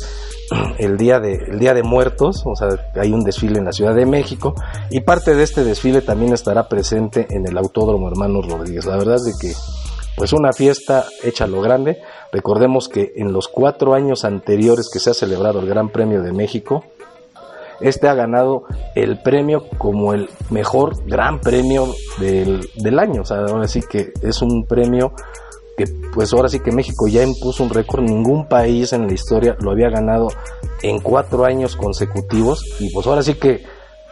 el 0.78 0.96
día 0.96 1.20
de 1.20 1.34
el 1.34 1.60
día 1.60 1.74
de 1.74 1.84
muertos, 1.84 2.41
o 2.46 2.56
sea, 2.56 2.70
hay 2.96 3.12
un 3.12 3.26
desfile 3.26 3.60
en 3.60 3.65
la 3.65 3.74
Ciudad 3.74 3.93
de 3.93 4.06
México 4.06 4.56
y 4.89 5.02
parte 5.02 5.36
de 5.36 5.43
este 5.43 5.65
desfile 5.65 6.00
también 6.00 6.32
estará 6.32 6.70
presente 6.70 7.28
en 7.32 7.46
el 7.48 7.58
Autódromo 7.58 8.08
Hermanos 8.08 8.48
Rodríguez. 8.48 8.86
La 8.86 8.96
verdad 8.96 9.15
es 9.15 9.26
de 9.26 9.34
que 9.41 9.54
pues 10.15 10.32
una 10.32 10.54
fiesta 10.54 11.06
hecha 11.22 11.46
lo 11.46 11.60
grande. 11.60 12.02
Recordemos 12.32 12.88
que 12.88 13.12
en 13.17 13.34
los 13.34 13.50
cuatro 13.50 13.93
años 13.93 14.24
anteriores 14.24 14.89
que 14.89 15.00
se 15.00 15.10
ha 15.10 15.13
celebrado 15.13 15.60
el 15.60 15.67
Gran 15.67 15.89
Premio 15.89 16.22
de 16.22 16.32
México, 16.32 16.86
este 17.80 18.08
ha 18.08 18.13
ganado 18.13 18.63
el 18.96 19.22
premio 19.22 19.68
como 19.78 20.13
el 20.13 20.30
mejor 20.50 21.04
gran 21.06 21.40
premio 21.40 21.94
del, 22.20 22.70
del 22.76 23.00
año. 23.00 23.22
O 23.22 23.26
sea, 23.26 23.38
ahora 23.38 23.68
sí 23.68 23.82
que 23.82 24.12
es 24.22 24.42
un 24.42 24.66
premio 24.66 25.13
que 25.78 25.86
pues 26.13 26.34
ahora 26.34 26.50
sí 26.50 26.60
que 26.60 26.72
México 26.72 27.08
ya 27.08 27.24
impuso 27.24 27.63
un 27.63 27.70
récord, 27.70 28.02
ningún 28.02 28.48
país 28.48 28.94
en 28.94 29.06
la 29.06 29.13
historia 29.13 29.56
lo 29.60 29.72
había 29.72 29.90
ganado 29.90 30.30
en 30.82 31.00
cuatro 31.00 31.46
años 31.46 31.76
consecutivos 31.76 32.66
y 32.80 32.90
pues 32.92 33.06
ahora 33.06 33.22
sí 33.22 33.36
que 33.36 33.63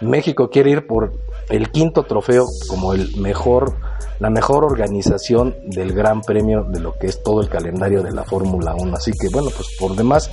México 0.02 0.50
quiere 0.50 0.72
ir 0.72 0.88
por 0.88 1.12
el 1.50 1.72
quinto 1.72 2.04
trofeo 2.04 2.46
como 2.68 2.94
el 2.94 3.16
mejor, 3.18 3.76
la 4.20 4.30
mejor 4.30 4.64
organización 4.64 5.56
del 5.66 5.94
Gran 5.94 6.22
Premio 6.22 6.64
de 6.64 6.80
lo 6.80 6.94
que 6.98 7.08
es 7.08 7.24
todo 7.24 7.42
el 7.42 7.50
calendario 7.50 8.04
de 8.04 8.12
la 8.12 8.24
Fórmula 8.24 8.76
1. 8.76 8.96
Así 8.96 9.12
que 9.12 9.30
bueno, 9.30 9.50
pues 9.56 9.76
por 9.80 9.96
demás 9.96 10.30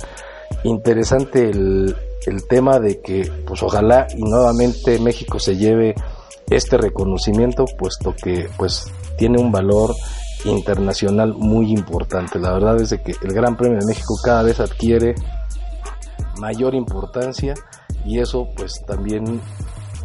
interesante 0.63 1.49
el, 1.49 1.95
el 2.25 2.47
tema 2.47 2.79
de 2.79 3.01
que 3.01 3.29
pues 3.45 3.61
ojalá 3.63 4.07
y 4.15 4.21
nuevamente 4.21 4.99
México 4.99 5.39
se 5.39 5.57
lleve 5.57 5.95
este 6.49 6.77
reconocimiento 6.77 7.65
puesto 7.77 8.13
que 8.15 8.49
pues 8.57 8.91
tiene 9.17 9.39
un 9.39 9.51
valor 9.51 9.93
internacional 10.45 11.33
muy 11.33 11.71
importante. 11.71 12.39
La 12.39 12.53
verdad 12.53 12.79
es 12.81 12.89
que 13.03 13.15
el 13.21 13.33
Gran 13.33 13.55
Premio 13.55 13.79
de 13.79 13.85
México 13.85 14.15
cada 14.23 14.43
vez 14.43 14.59
adquiere 14.59 15.15
mayor 16.39 16.75
importancia 16.75 17.53
y 18.05 18.19
eso 18.19 18.49
pues 18.55 18.83
también 18.85 19.41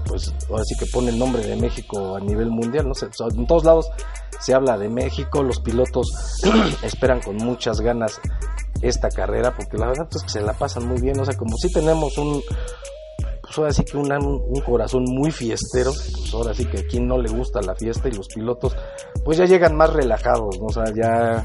pues 0.08 0.32
ahora 0.48 0.64
sí 0.64 0.74
que 0.78 0.86
pone 0.86 1.10
el 1.10 1.18
nombre 1.18 1.44
de 1.46 1.56
México 1.56 2.16
a 2.16 2.20
nivel 2.20 2.50
mundial, 2.50 2.88
no 2.88 2.94
sé, 2.94 3.08
en 3.36 3.46
todos 3.46 3.64
lados 3.64 3.90
se 4.40 4.54
habla 4.54 4.78
de 4.78 4.88
México, 4.88 5.42
los 5.42 5.60
pilotos 5.60 6.08
esperan 6.82 7.20
con 7.20 7.36
muchas 7.36 7.80
ganas 7.80 8.20
esta 8.80 9.08
carrera 9.08 9.54
porque 9.54 9.76
la 9.76 9.88
verdad 9.88 10.08
es 10.14 10.22
que 10.22 10.30
se 10.30 10.40
la 10.40 10.52
pasan 10.52 10.86
muy 10.86 11.00
bien, 11.00 11.18
o 11.20 11.24
sea, 11.24 11.36
como 11.36 11.56
si 11.56 11.72
tenemos 11.72 12.16
un 12.18 12.42
pues 13.42 13.58
ahora 13.58 13.72
sí 13.72 13.82
que 13.82 13.96
un, 13.96 14.12
un 14.12 14.60
corazón 14.60 15.04
muy 15.04 15.30
fiestero, 15.30 15.90
pues 15.92 16.34
ahora 16.34 16.52
sí 16.52 16.66
que 16.66 16.80
a 16.80 16.86
quien 16.86 17.08
no 17.08 17.16
le 17.16 17.30
gusta 17.30 17.62
la 17.62 17.74
fiesta 17.74 18.08
y 18.08 18.12
los 18.12 18.28
pilotos 18.28 18.76
pues 19.24 19.38
ya 19.38 19.46
llegan 19.46 19.74
más 19.74 19.92
relajados, 19.92 20.58
¿no? 20.60 20.66
o 20.66 20.72
sea, 20.72 20.84
ya 20.94 21.44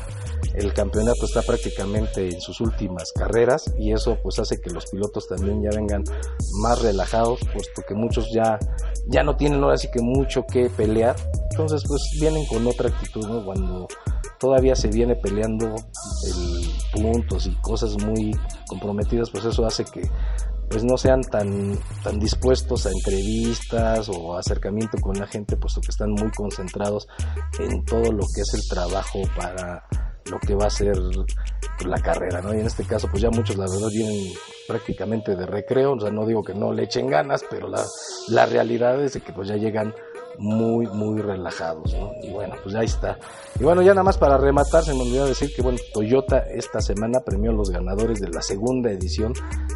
el 0.54 0.74
campeonato 0.74 1.26
está 1.26 1.42
prácticamente 1.42 2.30
en 2.30 2.42
sus 2.42 2.62
últimas 2.62 3.12
carreras 3.14 3.74
y 3.78 3.92
eso 3.92 4.18
pues 4.22 4.40
hace 4.40 4.60
que 4.62 4.70
los 4.70 4.86
pilotos 4.88 5.28
también 5.28 5.62
ya 5.62 5.70
vengan 5.76 6.04
más 6.62 6.82
relajados, 6.82 7.40
puesto 7.54 7.82
que 7.88 7.94
muchos 7.94 8.32
ya, 8.34 8.60
ya 9.08 9.24
no 9.24 9.36
tienen 9.36 9.64
ahora 9.64 9.78
sí 9.78 9.90
que 9.92 10.02
mucho 10.02 10.46
que 10.46 10.70
pelear, 10.70 11.16
entonces 11.52 11.84
pues 11.88 12.02
vienen 12.20 12.46
con 12.48 12.66
otra 12.68 12.90
actitud, 12.90 13.28
¿no? 13.28 13.46
Cuando 13.46 13.88
todavía 14.40 14.76
se 14.76 14.90
viene 14.90 15.16
peleando 15.16 15.76
el 16.26 16.74
puntos 16.94 17.48
y 17.48 17.56
cosas 17.62 17.98
muy 18.04 18.32
comprometidas, 18.68 19.30
pues 19.30 19.46
eso 19.46 19.66
hace 19.66 19.84
que 19.86 20.10
pues 20.70 20.84
no 20.84 20.98
sean 20.98 21.22
tan, 21.22 21.78
tan 22.04 22.20
dispuestos 22.20 22.86
a 22.86 22.90
entrevistas 22.90 24.10
o 24.10 24.38
acercamiento 24.38 24.98
con 25.00 25.18
la 25.18 25.28
gente, 25.28 25.58
puesto 25.58 25.82
que 25.82 25.92
están 25.92 26.12
muy 26.12 26.32
concentrados 26.32 27.08
en 27.60 27.84
todo 27.86 28.12
lo 28.12 28.26
que 28.34 28.42
es 28.42 28.54
el 28.54 28.68
trabajo 28.68 29.22
para 29.36 29.84
lo 30.30 30.40
que 30.40 30.56
va 30.56 30.68
a 30.68 30.70
ser 30.70 30.98
la 31.86 32.00
carrera, 32.00 32.42
¿no? 32.42 32.54
Y 32.54 32.60
en 32.60 32.68
este 32.68 32.86
caso, 32.86 33.08
pues 33.10 33.22
ya 33.22 33.30
muchos, 33.30 33.58
la 33.58 33.66
verdad, 33.66 33.90
vienen 33.90 34.34
prácticamente 34.68 35.36
de 35.36 35.46
recreo, 35.46 35.94
o 35.94 36.00
sea, 36.00 36.12
no 36.12 36.26
digo 36.26 36.44
que 36.44 36.54
no 36.54 36.72
le 36.72 36.84
echen 36.84 37.08
ganas, 37.08 37.44
pero 37.50 37.68
la, 37.68 37.84
la 38.30 38.46
realidad 38.46 39.02
es 39.04 39.14
de 39.14 39.22
que 39.22 39.34
pues 39.34 39.48
ya 39.50 39.56
llegan 39.56 39.94
muy, 40.38 40.88
muy 40.88 41.22
relajados, 41.22 41.94
¿no? 41.94 42.12
Y 42.22 42.32
bueno, 42.32 42.56
pues 42.64 42.74
ya 42.74 42.82
está. 42.82 43.18
Y 43.60 43.64
bueno, 43.64 43.82
ya 43.82 43.92
nada 43.92 44.04
más 44.04 44.18
para 44.18 44.38
rematar, 44.38 44.84
se 44.84 44.94
me 44.94 45.02
olvidó 45.02 45.28
decir 45.28 45.54
que, 45.56 45.62
bueno, 45.62 45.78
Toyota 45.94 46.40
esta 46.40 46.82
semana 46.82 47.20
premió 47.20 47.52
a 47.52 47.54
los 47.54 47.70
ganadores 47.70 48.20
de 48.20 48.30
la 48.30 48.42
segunda 48.42 48.92
edición 48.92 49.34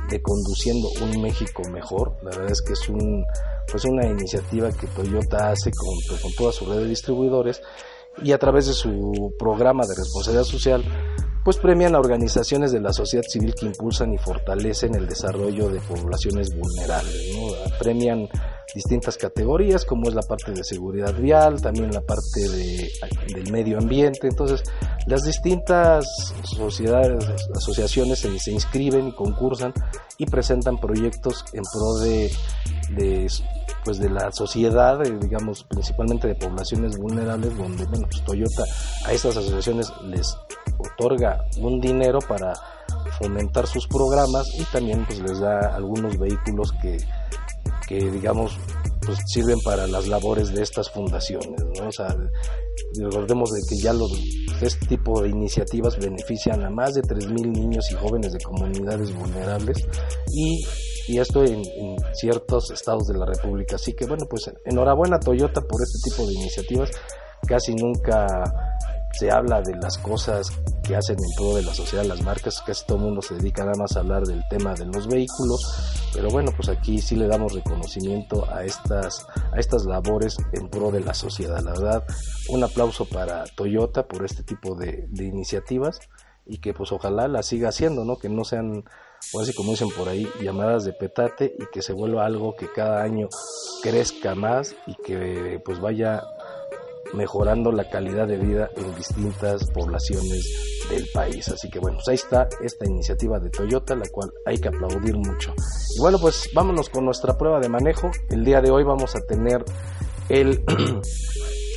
de 0.10 0.22
Conduciendo 0.22 0.90
un 1.02 1.22
México 1.22 1.62
Mejor. 1.70 2.16
La 2.24 2.32
verdad 2.32 2.52
es 2.52 2.62
que 2.62 2.74
es 2.74 2.90
un, 2.90 3.26
pues 3.72 3.86
una 3.86 4.06
iniciativa 4.08 4.72
que 4.72 4.88
Toyota 4.88 5.50
hace 5.50 5.72
con, 5.72 6.18
con 6.22 6.32
toda 6.34 6.52
su 6.52 6.66
red 6.66 6.78
de 6.78 6.88
distribuidores 6.88 7.62
y 8.24 8.32
a 8.32 8.38
través 8.38 8.68
de 8.68 8.74
su 8.74 9.34
programa 9.38 9.86
de 9.86 9.96
responsabilidad 9.96 10.44
social 10.44 10.84
pues 11.48 11.60
premian 11.60 11.96
a 11.96 12.00
organizaciones 12.00 12.74
de 12.74 12.82
la 12.82 12.92
sociedad 12.92 13.24
civil 13.26 13.56
que 13.56 13.68
impulsan 13.68 14.14
y 14.14 14.18
fortalecen 14.18 14.96
el 14.96 15.08
desarrollo 15.08 15.70
de 15.70 15.80
poblaciones 15.80 16.54
vulnerables. 16.54 17.38
Premian 17.80 18.28
distintas 18.76 19.16
categorías 19.16 19.86
como 19.86 20.10
es 20.10 20.14
la 20.14 20.24
parte 20.24 20.52
de 20.52 20.62
seguridad 20.66 21.14
vial, 21.14 21.62
también 21.62 21.94
la 21.94 22.02
parte 22.02 22.50
de, 22.50 22.92
del 23.34 23.50
medio 23.50 23.78
ambiente. 23.78 24.28
Entonces, 24.28 24.62
las 25.06 25.24
distintas 25.24 26.34
sociedades, 26.44 27.26
asociaciones 27.56 28.20
se, 28.20 28.52
inscriben 28.52 29.08
y 29.08 29.16
concursan 29.16 29.74
y 30.18 30.26
presentan 30.26 30.78
proyectos 30.78 31.46
en 31.54 31.64
pro 31.72 31.94
de, 32.00 32.30
pues 33.86 34.00
de 34.00 34.10
la 34.10 34.34
sociedad, 34.34 35.00
digamos, 35.00 35.64
principalmente 35.64 36.28
de 36.28 36.36
poblaciones 36.36 36.98
vulnerables, 36.98 37.58
donde 37.58 37.86
bueno, 37.86 38.06
pues 38.12 38.22
Toyota 38.26 38.66
a 39.06 39.14
estas 39.14 39.38
asociaciones 39.38 39.94
les 40.04 40.36
otorga 40.78 41.46
un 41.60 41.80
dinero 41.80 42.20
para 42.28 42.54
fomentar 43.20 43.68
sus 43.68 43.88
programas 43.88 44.48
y 44.58 44.64
también 44.66 45.06
pues 45.06 45.20
les 45.20 45.40
da 45.40 45.76
algunos 45.76 46.18
vehículos 46.18 46.72
que, 46.82 46.98
que 47.88 48.12
digamos 48.12 48.58
pues 49.06 49.20
sirven 49.26 49.60
para 49.62 49.88
las 49.88 50.08
labores 50.08 50.54
de 50.54 50.62
estas 50.62 50.90
fundaciones, 50.90 51.64
¿no? 51.80 51.88
O 51.88 51.92
sea, 51.92 52.14
recordemos 53.00 53.52
de 53.52 53.62
que 53.68 53.78
ya 53.78 53.94
los 53.94 54.12
este 54.62 54.86
tipo 54.88 55.22
de 55.22 55.30
iniciativas 55.30 55.98
benefician 55.98 56.64
a 56.64 56.70
más 56.70 56.94
de 56.94 57.02
3.000 57.02 57.52
niños 57.52 57.90
y 57.92 57.96
jóvenes 57.96 58.34
de 58.34 58.40
comunidades 58.40 59.14
vulnerables 59.14 59.78
y, 60.34 60.66
y 61.08 61.20
esto 61.20 61.44
en, 61.44 61.60
en, 61.60 61.96
ciertos 62.14 62.72
estados 62.72 63.08
de 63.08 63.18
la 63.18 63.26
República. 63.26 63.76
Así 63.76 63.94
que 63.94 64.06
bueno, 64.06 64.26
pues 64.30 64.52
enhorabuena 64.66 65.20
Toyota 65.20 65.62
por 65.62 65.82
este 65.82 66.10
tipo 66.10 66.28
de 66.28 66.34
iniciativas. 66.34 66.92
Casi 67.48 67.76
nunca 67.76 68.77
se 69.14 69.32
habla 69.32 69.62
de 69.62 69.76
las 69.76 69.98
cosas 69.98 70.52
que 70.84 70.96
hacen 70.96 71.18
en 71.18 71.36
pro 71.36 71.56
de 71.56 71.64
la 71.64 71.74
sociedad 71.74 72.06
las 72.06 72.22
marcas, 72.22 72.62
casi 72.62 72.86
todo 72.86 72.98
el 72.98 73.04
mundo 73.04 73.22
se 73.22 73.36
dedica 73.36 73.64
nada 73.64 73.78
más 73.78 73.96
a 73.96 74.00
hablar 74.00 74.24
del 74.24 74.44
tema 74.50 74.74
de 74.74 74.86
los 74.86 75.08
vehículos, 75.08 76.10
pero 76.14 76.30
bueno, 76.30 76.52
pues 76.56 76.70
aquí 76.70 77.00
sí 77.00 77.16
le 77.16 77.28
damos 77.28 77.54
reconocimiento 77.54 78.50
a 78.52 78.64
estas, 78.64 79.26
a 79.52 79.60
estas 79.60 79.86
labores 79.86 80.38
en 80.54 80.70
pro 80.70 80.92
de 80.92 81.02
la 81.02 81.14
sociedad. 81.14 81.62
La 81.64 81.72
verdad, 81.72 82.04
un 82.50 82.64
aplauso 82.64 83.06
para 83.06 83.44
Toyota 83.56 84.08
por 84.08 84.24
este 84.24 84.44
tipo 84.44 84.76
de, 84.76 85.08
iniciativas 85.18 86.00
y 86.46 86.60
que 86.60 86.74
pues 86.74 86.92
ojalá 86.92 87.28
la 87.28 87.44
siga 87.44 87.70
haciendo, 87.70 88.06
¿no? 88.06 88.18
Que 88.18 88.30
no 88.30 88.46
sean, 88.46 88.86
o 89.34 89.42
así 89.42 89.54
como 89.54 89.72
dicen 89.72 89.90
por 89.90 90.08
ahí, 90.08 90.30
llamadas 90.42 90.86
de 90.86 90.94
petate 90.94 91.56
y 91.60 91.66
que 91.74 91.82
se 91.82 91.92
vuelva 91.92 92.26
algo 92.26 92.56
que 92.56 92.72
cada 92.72 93.04
año 93.04 93.28
crezca 93.84 94.36
más 94.36 94.76
y 94.86 94.96
que 94.96 95.62
pues 95.66 95.82
vaya 95.82 96.24
mejorando 97.14 97.72
la 97.72 97.90
calidad 97.90 98.28
de 98.28 98.38
vida 98.38 98.70
en 98.76 98.96
distintas 98.96 99.70
poblaciones 99.72 100.86
del 100.90 101.08
país. 101.14 101.48
Así 101.50 101.70
que 101.70 101.80
bueno, 101.80 101.98
pues 101.98 102.08
ahí 102.10 102.16
está 102.16 102.48
esta 102.62 102.86
iniciativa 102.86 103.40
de 103.40 103.50
Toyota, 103.50 103.96
la 103.96 104.08
cual 104.10 104.32
hay 104.46 104.58
que 104.60 104.68
aplaudir 104.68 105.16
mucho. 105.18 105.54
Y 105.96 106.00
bueno, 106.00 106.20
pues 106.20 106.50
vámonos 106.54 106.90
con 106.90 107.06
nuestra 107.06 107.38
prueba 107.38 107.60
de 107.60 107.70
manejo. 107.70 108.12
El 108.30 108.44
día 108.44 108.62
de 108.62 108.72
hoy 108.72 108.84
vamos 108.84 109.16
a 109.16 109.22
tener 109.22 109.64
el 110.30 110.64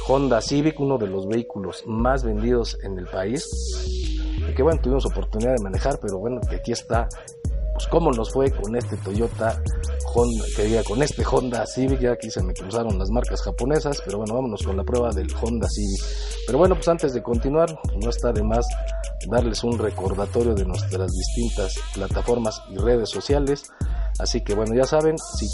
Honda 0.09 0.41
Civic, 0.41 0.81
uno 0.81 0.99
de 0.99 1.07
los 1.07 1.27
vehículos 1.27 1.85
más 1.87 2.25
vendidos 2.25 2.79
en 2.83 2.99
el 2.99 3.07
país. 3.07 3.49
Que 4.57 4.63
bueno, 4.63 4.81
tuvimos 4.83 5.07
oportunidad 5.07 5.55
de 5.55 5.63
manejar, 5.63 5.99
pero 6.01 6.19
bueno, 6.19 6.41
que 6.49 6.57
aquí 6.57 6.73
está 6.73 7.09
pues 7.81 7.89
cómo 7.89 8.11
nos 8.11 8.31
fue 8.31 8.51
con 8.51 8.77
este 8.77 8.97
Toyota 8.99 9.63
Honda, 10.13 10.45
que 10.57 10.65
diga 10.65 10.83
con 10.83 11.03
este 11.03 11.25
Honda 11.25 11.67
Civic, 11.67 12.01
ya 12.01 12.13
aquí 12.13 12.31
se 12.31 12.43
me 12.43 12.55
cruzaron 12.55 12.99
las 12.99 13.11
marcas 13.11 13.43
japonesas, 13.43 14.01
pero 14.05 14.19
bueno, 14.19 14.35
vámonos 14.35 14.63
con 14.63 14.77
la 14.77 14.85
prueba 14.85 15.11
del 15.11 15.29
Honda 15.41 15.69
Civic. 15.69 16.01
Pero 16.47 16.59
bueno, 16.59 16.75
pues 16.75 16.89
antes 16.89 17.13
de 17.13 17.23
continuar, 17.23 17.79
no 17.97 18.11
está 18.11 18.33
de 18.33 18.43
más 18.43 18.67
darles 19.29 19.63
un 19.65 19.79
recordatorio 19.79 20.55
de 20.55 20.65
nuestras 20.65 21.13
distintas 21.13 21.75
plataformas 21.95 22.63
y 22.71 22.77
redes 22.77 23.11
sociales. 23.11 23.71
Así 24.19 24.41
que 24.43 24.55
bueno, 24.55 24.75
ya 24.75 24.85
saben, 24.85 25.17
si 25.19 25.47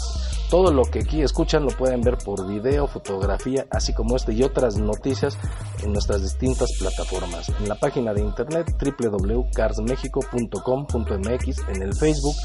todo 0.49 0.71
lo 0.71 0.83
que 0.83 0.99
aquí 0.99 1.21
escuchan 1.21 1.63
lo 1.63 1.71
pueden 1.71 1.99
ver 2.01 2.17
por 2.17 2.47
video, 2.47 2.87
fotografía, 2.87 3.67
así 3.69 3.93
como 3.93 4.15
este 4.15 4.31
y 4.33 4.43
otras 4.43 4.77
noticias 4.77 5.37
en 5.83 5.91
nuestras 5.93 6.21
distintas 6.21 6.71
plataformas. 6.79 7.49
En 7.59 7.67
la 7.67 7.75
página 7.75 8.13
de 8.13 8.21
internet 8.21 8.73
www.carsmexico.com.mx, 8.81 11.69
en 11.69 11.81
el 11.81 11.93
Facebook 11.95 12.35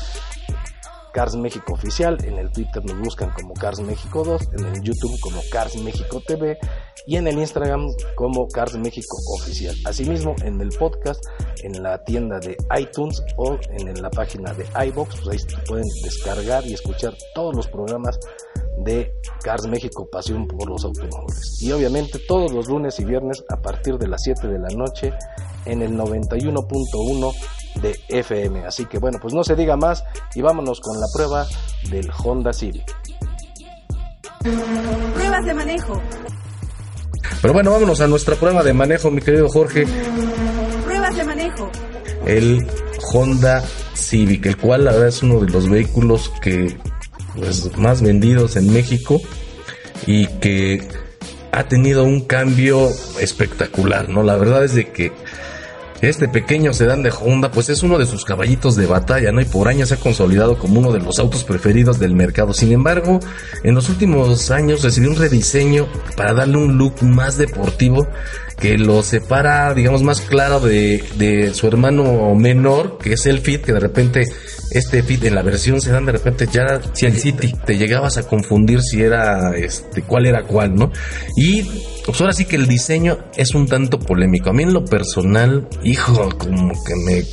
Cars 1.12 1.36
México 1.36 1.74
Oficial, 1.74 2.16
en 2.24 2.38
el 2.38 2.50
Twitter 2.50 2.84
nos 2.84 2.98
buscan 2.98 3.30
como 3.30 3.54
Cars 3.54 3.80
México 3.80 4.24
2, 4.24 4.48
en 4.58 4.66
el 4.66 4.82
YouTube 4.82 5.18
como 5.20 5.40
Cars 5.50 5.76
México 5.76 6.22
TV 6.26 6.58
y 7.06 7.16
en 7.16 7.26
el 7.26 7.38
Instagram 7.38 7.88
como 8.14 8.48
Cars 8.48 8.76
México 8.76 9.16
Oficial. 9.34 9.76
Asimismo, 9.84 10.34
en 10.42 10.60
el 10.60 10.70
podcast, 10.70 11.24
en 11.62 11.82
la 11.82 12.02
tienda 12.04 12.38
de 12.38 12.56
iTunes 12.78 13.22
o 13.36 13.58
en 13.70 14.00
la 14.00 14.10
página 14.10 14.54
de 14.54 14.66
iBox, 14.86 15.20
pues 15.20 15.28
ahí 15.28 15.62
pueden 15.66 15.88
descargar 16.02 16.66
y 16.66 16.74
escuchar 16.74 17.14
todos 17.34 17.54
los 17.54 17.68
programas 17.68 18.18
de 18.78 19.14
Cars 19.42 19.66
México 19.66 20.08
Pasión 20.10 20.46
por 20.46 20.68
los 20.68 20.84
Automóviles. 20.84 21.62
Y 21.62 21.72
obviamente 21.72 22.18
todos 22.26 22.52
los 22.52 22.68
lunes 22.68 22.98
y 23.00 23.04
viernes 23.04 23.44
a 23.48 23.60
partir 23.60 23.98
de 23.98 24.08
las 24.08 24.22
7 24.22 24.48
de 24.48 24.58
la 24.58 24.68
noche 24.68 25.12
en 25.64 25.82
el 25.82 25.96
91.1 25.96 27.34
de 27.80 27.98
FM. 28.08 28.64
Así 28.66 28.86
que 28.86 28.98
bueno, 28.98 29.18
pues 29.20 29.34
no 29.34 29.44
se 29.44 29.54
diga 29.56 29.76
más 29.76 30.04
y 30.34 30.42
vámonos 30.42 30.80
con 30.80 31.00
la 31.00 31.06
prueba 31.14 31.46
del 31.90 32.10
Honda 32.22 32.52
Civic. 32.52 32.94
Pruebas 35.14 35.46
de 35.46 35.54
manejo. 35.54 36.00
Pero 37.40 37.54
bueno, 37.54 37.72
vámonos 37.72 38.00
a 38.00 38.06
nuestra 38.06 38.36
prueba 38.36 38.62
de 38.62 38.72
manejo, 38.72 39.10
mi 39.10 39.20
querido 39.20 39.48
Jorge. 39.48 39.86
Pruebas 40.84 41.16
de 41.16 41.24
manejo. 41.24 41.70
El 42.26 42.66
Honda 43.12 43.62
Civic, 43.94 44.46
el 44.46 44.56
cual 44.56 44.84
la 44.84 44.92
verdad 44.92 45.08
es 45.08 45.22
uno 45.22 45.40
de 45.40 45.50
los 45.50 45.68
vehículos 45.68 46.30
que 46.40 46.76
pues, 47.34 47.76
más 47.78 48.02
vendidos 48.02 48.56
en 48.56 48.72
México 48.72 49.20
y 50.06 50.26
que 50.26 50.88
ha 51.52 51.64
tenido 51.64 52.04
un 52.04 52.22
cambio 52.22 52.88
espectacular, 53.20 54.08
¿no? 54.08 54.22
La 54.22 54.36
verdad 54.36 54.64
es 54.64 54.74
de 54.74 54.90
que 54.90 55.12
este 56.02 56.28
pequeño 56.28 56.74
sedán 56.74 57.02
de 57.02 57.12
Honda, 57.12 57.52
pues 57.52 57.68
es 57.68 57.84
uno 57.84 57.96
de 57.96 58.06
sus 58.06 58.24
caballitos 58.24 58.74
de 58.74 58.86
batalla, 58.86 59.30
¿no? 59.30 59.40
Y 59.40 59.44
por 59.44 59.68
años 59.68 59.88
se 59.88 59.94
ha 59.94 59.98
consolidado 59.98 60.58
como 60.58 60.80
uno 60.80 60.92
de 60.92 60.98
los 60.98 61.20
autos 61.20 61.44
preferidos 61.44 62.00
del 62.00 62.14
mercado. 62.14 62.52
Sin 62.52 62.72
embargo, 62.72 63.20
en 63.62 63.74
los 63.74 63.88
últimos 63.88 64.50
años 64.50 64.82
recibió 64.82 65.10
un 65.10 65.16
rediseño 65.16 65.86
para 66.16 66.34
darle 66.34 66.56
un 66.56 66.76
look 66.76 67.02
más 67.02 67.38
deportivo 67.38 68.08
que 68.62 68.78
lo 68.78 69.02
separa, 69.02 69.74
digamos, 69.74 70.04
más 70.04 70.20
claro 70.20 70.60
de, 70.60 71.02
de 71.16 71.52
su 71.52 71.66
hermano 71.66 72.32
menor, 72.36 72.96
que 72.96 73.14
es 73.14 73.26
el 73.26 73.40
Fit, 73.40 73.62
que 73.64 73.72
de 73.72 73.80
repente 73.80 74.24
este 74.70 75.02
Fit 75.02 75.24
en 75.24 75.34
la 75.34 75.42
versión 75.42 75.80
sedán 75.80 76.06
de 76.06 76.12
repente 76.12 76.46
ya 76.50 76.80
Sí, 76.94 77.06
el 77.06 77.18
City. 77.18 77.52
te 77.66 77.76
llegabas 77.76 78.18
a 78.18 78.22
confundir 78.22 78.80
si 78.80 79.02
era 79.02 79.56
este 79.56 80.02
cuál 80.02 80.26
era 80.26 80.44
cuál, 80.44 80.76
¿no? 80.76 80.92
Y 81.36 81.64
pues 82.06 82.20
ahora 82.20 82.32
sí 82.32 82.44
que 82.44 82.54
el 82.54 82.68
diseño 82.68 83.18
es 83.36 83.52
un 83.56 83.66
tanto 83.66 83.98
polémico. 83.98 84.50
A 84.50 84.52
mí 84.52 84.62
en 84.62 84.72
lo 84.72 84.84
personal, 84.84 85.66
hijo, 85.82 86.28
como 86.38 86.72
que 86.84 86.94
me 87.04 87.24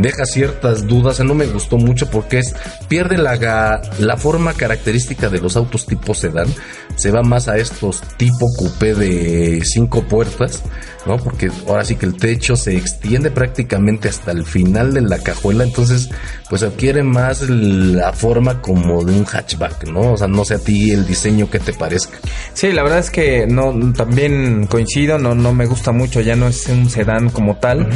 deja 0.00 0.24
ciertas 0.24 0.86
dudas, 0.86 1.20
no 1.20 1.34
me 1.34 1.46
gustó 1.46 1.76
mucho 1.76 2.10
porque 2.10 2.38
es 2.38 2.54
pierde 2.88 3.18
la 3.18 3.80
la 3.98 4.16
forma 4.16 4.54
característica 4.54 5.28
de 5.28 5.40
los 5.40 5.56
autos 5.56 5.86
tipo 5.86 6.14
sedán, 6.14 6.48
se 6.96 7.10
va 7.10 7.22
más 7.22 7.48
a 7.48 7.56
estos 7.58 8.02
tipo 8.16 8.46
coupé 8.56 8.94
de 8.94 9.62
cinco 9.64 10.02
puertas, 10.02 10.62
¿no? 11.06 11.16
Porque 11.18 11.50
ahora 11.68 11.84
sí 11.84 11.96
que 11.96 12.06
el 12.06 12.16
techo 12.16 12.56
se 12.56 12.76
extiende 12.76 13.30
prácticamente 13.30 14.08
hasta 14.08 14.32
el 14.32 14.44
final 14.44 14.94
de 14.94 15.02
la 15.02 15.18
cajuela, 15.18 15.64
entonces 15.64 16.10
pues 16.48 16.62
adquiere 16.62 17.02
más 17.02 17.48
la 17.48 18.12
forma 18.12 18.60
como 18.60 19.04
de 19.04 19.12
un 19.12 19.24
hatchback, 19.24 19.88
¿no? 19.88 20.12
O 20.12 20.16
sea, 20.16 20.26
no 20.26 20.44
sé 20.44 20.54
a 20.54 20.58
ti 20.58 20.90
el 20.90 21.06
diseño 21.06 21.50
que 21.50 21.58
te 21.58 21.72
parezca. 21.72 22.18
Sí, 22.54 22.72
la 22.72 22.82
verdad 22.82 22.98
es 22.98 23.10
que 23.10 23.46
no 23.46 23.92
también 23.92 24.66
coincido, 24.66 25.18
no 25.18 25.34
no 25.34 25.54
me 25.54 25.66
gusta 25.66 25.92
mucho, 25.92 26.20
ya 26.20 26.36
no 26.36 26.48
es 26.48 26.66
un 26.68 26.88
sedán 26.90 27.30
como 27.30 27.56
tal, 27.56 27.88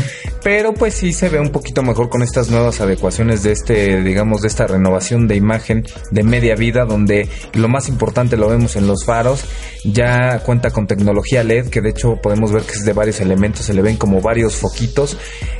pero 0.42 0.74
pues 0.74 0.94
sí 0.94 1.12
se 1.12 1.28
ve 1.28 1.40
un 1.40 1.50
poquito 1.50 1.82
mejor 1.82 1.93
con 1.94 2.22
estas 2.22 2.50
nuevas 2.50 2.80
adecuaciones 2.80 3.42
de 3.42 3.52
este, 3.52 4.02
digamos, 4.02 4.42
de 4.42 4.48
esta 4.48 4.66
renovación 4.66 5.28
de 5.28 5.36
imagen 5.36 5.84
de 6.10 6.22
media 6.22 6.54
vida, 6.56 6.84
donde 6.84 7.28
lo 7.52 7.68
más 7.68 7.88
importante 7.88 8.36
lo 8.36 8.48
vemos 8.48 8.76
en 8.76 8.86
los 8.86 9.04
faros, 9.04 9.44
ya 9.84 10.40
cuenta 10.40 10.70
con 10.70 10.86
tecnología 10.86 11.44
LED, 11.44 11.68
que 11.68 11.80
de 11.80 11.90
hecho 11.90 12.16
podemos 12.22 12.52
ver 12.52 12.64
que 12.64 12.72
es 12.72 12.84
de 12.84 12.92
varios 12.92 13.20
elementos, 13.20 13.66
se 13.66 13.74
le 13.74 13.82
ven 13.82 13.96
como 13.96 14.20
varios 14.20 14.56
foquitos 14.56 15.16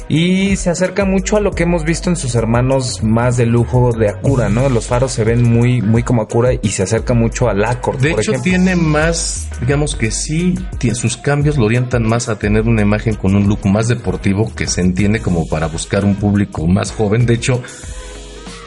y 0.09 0.57
se 0.57 0.71
acerca 0.71 1.05
mucho 1.05 1.37
a 1.37 1.41
lo 1.41 1.53
que 1.53 1.63
hemos 1.63 1.85
visto 1.85 2.11
en 2.11 2.17
sus 2.17 2.35
hermanos 2.35 3.03
más 3.03 3.37
de 3.37 3.47
lujo 3.47 3.91
de 3.93 4.11
Acura, 4.11 4.49
¿no? 4.49 4.69
Los 4.69 4.87
faros 4.87 5.13
se 5.13 5.25
ven 5.25 5.43
muy 5.43 5.81
muy 5.81 6.03
como 6.03 6.23
Acura 6.23 6.51
y 6.53 6.69
se 6.69 6.83
acerca 6.83 7.15
mucho 7.15 7.49
al 7.49 7.65
Accord, 7.65 8.01
De 8.01 8.11
por 8.11 8.21
hecho, 8.21 8.33
ejemplo. 8.33 8.51
tiene 8.51 8.77
más, 8.77 9.49
digamos 9.61 9.97
que 9.97 10.11
sí, 10.11 10.55
sus 10.95 11.17
cambios 11.17 11.57
lo 11.57 11.65
orientan 11.65 12.07
más 12.07 12.29
a 12.29 12.39
tener 12.39 12.63
una 12.65 12.83
imagen 12.83 13.15
con 13.15 13.35
un 13.35 13.49
look 13.49 13.65
más 13.67 13.89
deportivo 13.89 14.53
que 14.55 14.67
se 14.67 14.83
entiende 14.83 15.21
como 15.21 15.47
para 15.49 15.69
buscar 15.69 16.05
un 16.05 16.17
público 16.17 16.67
más 16.67 16.93
joven. 16.93 17.25
De 17.25 17.35
hecho, 17.35 17.63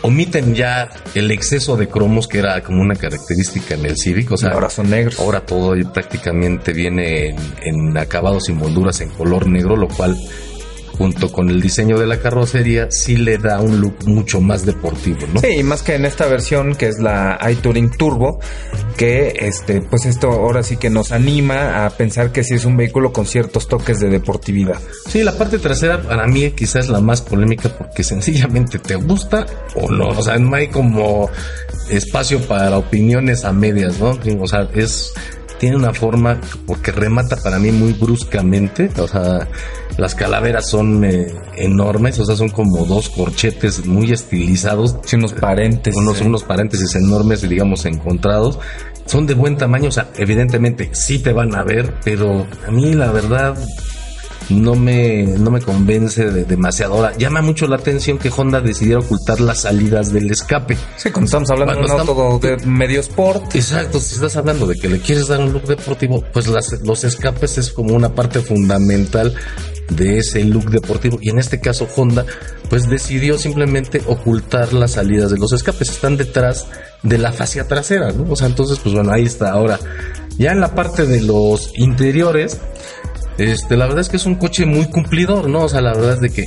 omiten 0.01 0.55
ya 0.55 0.89
el 1.15 1.29
exceso 1.31 1.77
de 1.77 1.87
cromos 1.87 2.27
que 2.27 2.39
era 2.39 2.61
como 2.63 2.81
una 2.81 2.95
característica 2.95 3.75
en 3.75 3.85
el 3.85 3.95
Civic. 3.97 4.31
O 4.31 4.37
sea, 4.37 4.51
ahora 4.51 4.69
son 4.69 4.89
negros. 4.89 5.19
ahora 5.19 5.41
todo 5.45 5.73
prácticamente 5.93 6.73
viene 6.73 7.29
en, 7.29 7.37
en 7.61 7.97
acabados 7.97 8.49
y 8.49 8.53
molduras 8.53 9.01
en 9.01 9.09
color 9.09 9.47
negro, 9.47 9.75
lo 9.75 9.87
cual 9.87 10.17
junto 10.97 11.31
con 11.31 11.49
el 11.49 11.61
diseño 11.61 11.97
de 11.99 12.07
la 12.07 12.19
carrocería 12.19 12.87
sí 12.89 13.17
le 13.17 13.37
da 13.37 13.59
un 13.61 13.79
look 13.79 14.07
mucho 14.07 14.41
más 14.41 14.65
deportivo, 14.65 15.19
¿no? 15.33 15.39
Sí, 15.41 15.47
y 15.59 15.63
más 15.63 15.83
que 15.83 15.95
en 15.95 16.05
esta 16.05 16.25
versión 16.27 16.75
que 16.75 16.87
es 16.87 16.99
la 16.99 17.37
iTouring 17.49 17.91
Turbo, 17.91 18.39
que 18.95 19.35
este, 19.39 19.81
pues 19.81 20.05
esto 20.05 20.31
ahora 20.31 20.63
sí 20.63 20.77
que 20.77 20.89
nos 20.89 21.11
anima 21.11 21.85
a 21.85 21.89
pensar 21.91 22.31
que 22.31 22.43
sí 22.43 22.55
es 22.55 22.65
un 22.65 22.77
vehículo 22.77 23.13
con 23.13 23.25
ciertos 23.25 23.67
toques 23.67 23.99
de 23.99 24.09
deportividad. 24.09 24.79
Sí, 25.07 25.23
la 25.23 25.37
parte 25.37 25.59
trasera 25.59 26.01
para 26.01 26.25
mí 26.27 26.51
quizás 26.51 26.85
es 26.85 26.89
la 26.89 26.99
más 26.99 27.21
polémica 27.21 27.69
porque 27.69 28.03
sencillamente 28.03 28.79
te 28.79 28.95
gusta 28.95 29.45
o 29.75 29.91
no. 29.91 30.09
O 30.09 30.21
sea, 30.21 30.37
no 30.37 30.55
hay 30.55 30.67
como 30.67 31.29
espacio 31.89 32.41
para 32.47 32.77
opiniones 32.77 33.45
a 33.45 33.53
medias, 33.53 33.99
¿no? 33.99 34.17
O 34.41 34.47
sea, 34.47 34.67
es 34.73 35.13
tiene 35.59 35.75
una 35.75 35.93
forma 35.93 36.39
porque 36.65 36.91
remata 36.91 37.35
para 37.37 37.59
mí 37.59 37.71
muy 37.71 37.93
bruscamente, 37.93 38.89
o 38.97 39.07
sea, 39.07 39.47
las 39.97 40.15
calaveras 40.15 40.69
son 40.69 41.03
eh, 41.03 41.27
enormes, 41.55 42.19
o 42.19 42.25
sea, 42.25 42.35
son 42.35 42.49
como 42.49 42.85
dos 42.85 43.09
corchetes 43.09 43.85
muy 43.85 44.11
estilizados, 44.11 44.95
Sí, 45.05 45.15
unos 45.15 45.33
paréntesis. 45.33 45.99
unos, 45.99 46.21
unos 46.21 46.43
paréntesis 46.43 46.95
enormes, 46.95 47.41
digamos, 47.47 47.85
encontrados. 47.85 48.59
Son 49.05 49.25
de 49.25 49.33
buen 49.33 49.57
tamaño, 49.57 49.89
o 49.89 49.91
sea, 49.91 50.09
evidentemente 50.17 50.89
sí 50.93 51.19
te 51.19 51.31
van 51.33 51.55
a 51.55 51.63
ver, 51.63 51.93
pero 52.03 52.45
a 52.67 52.71
mí 52.71 52.93
la 52.93 53.11
verdad 53.11 53.57
no 54.49 54.75
me, 54.75 55.23
no 55.23 55.49
me 55.51 55.61
convence 55.61 56.29
de 56.29 56.45
demasiado. 56.45 56.95
Ahora, 56.95 57.17
llama 57.17 57.41
mucho 57.41 57.67
la 57.67 57.77
atención 57.77 58.17
que 58.17 58.29
Honda 58.35 58.61
decidiera 58.61 58.99
ocultar 58.99 59.39
las 59.41 59.61
salidas 59.61 60.13
del 60.13 60.29
escape. 60.31 60.77
Sí, 60.95 61.09
cuando 61.11 61.25
estamos 61.25 61.49
hablando 61.49 61.73
de 61.73 61.79
un 61.85 61.91
auto 61.91 62.39
de 62.47 62.57
medio 62.65 62.99
sport. 62.99 63.55
Exacto, 63.55 63.99
si 63.99 64.15
estás 64.15 64.35
hablando 64.37 64.65
de 64.67 64.75
que 64.75 64.87
le 64.89 64.99
quieres 64.99 65.27
dar 65.27 65.39
un 65.39 65.51
look 65.53 65.63
deportivo, 65.63 66.23
pues 66.31 66.47
las, 66.47 66.81
los 66.83 67.03
escapes 67.03 67.57
es 67.57 67.71
como 67.71 67.93
una 67.95 68.13
parte 68.13 68.39
fundamental 68.39 69.33
de 69.89 70.17
ese 70.17 70.43
look 70.43 70.69
deportivo. 70.69 71.17
Y 71.21 71.29
en 71.29 71.39
este 71.39 71.59
caso 71.59 71.87
Honda, 71.95 72.25
pues 72.69 72.89
decidió 72.89 73.37
simplemente 73.37 74.01
ocultar 74.05 74.73
las 74.73 74.91
salidas 74.91 75.31
de 75.31 75.37
los 75.37 75.53
escapes. 75.53 75.89
Están 75.89 76.17
detrás 76.17 76.67
de 77.03 77.17
la 77.17 77.31
fascia 77.31 77.67
trasera, 77.67 78.11
¿no? 78.11 78.31
O 78.31 78.35
sea, 78.35 78.47
entonces, 78.47 78.79
pues 78.79 78.93
bueno, 78.93 79.11
ahí 79.11 79.23
está. 79.23 79.51
Ahora, 79.51 79.79
ya 80.37 80.51
en 80.51 80.59
la 80.59 80.75
parte 80.75 81.05
de 81.05 81.21
los 81.21 81.71
interiores, 81.77 82.59
este, 83.37 83.77
la 83.77 83.85
verdad 83.85 84.01
es 84.01 84.09
que 84.09 84.17
es 84.17 84.25
un 84.25 84.35
coche 84.35 84.65
muy 84.65 84.85
cumplidor, 84.85 85.49
¿no? 85.49 85.63
O 85.63 85.69
sea, 85.69 85.81
la 85.81 85.93
verdad 85.93 86.13
es 86.15 86.21
de 86.21 86.29
que 86.29 86.45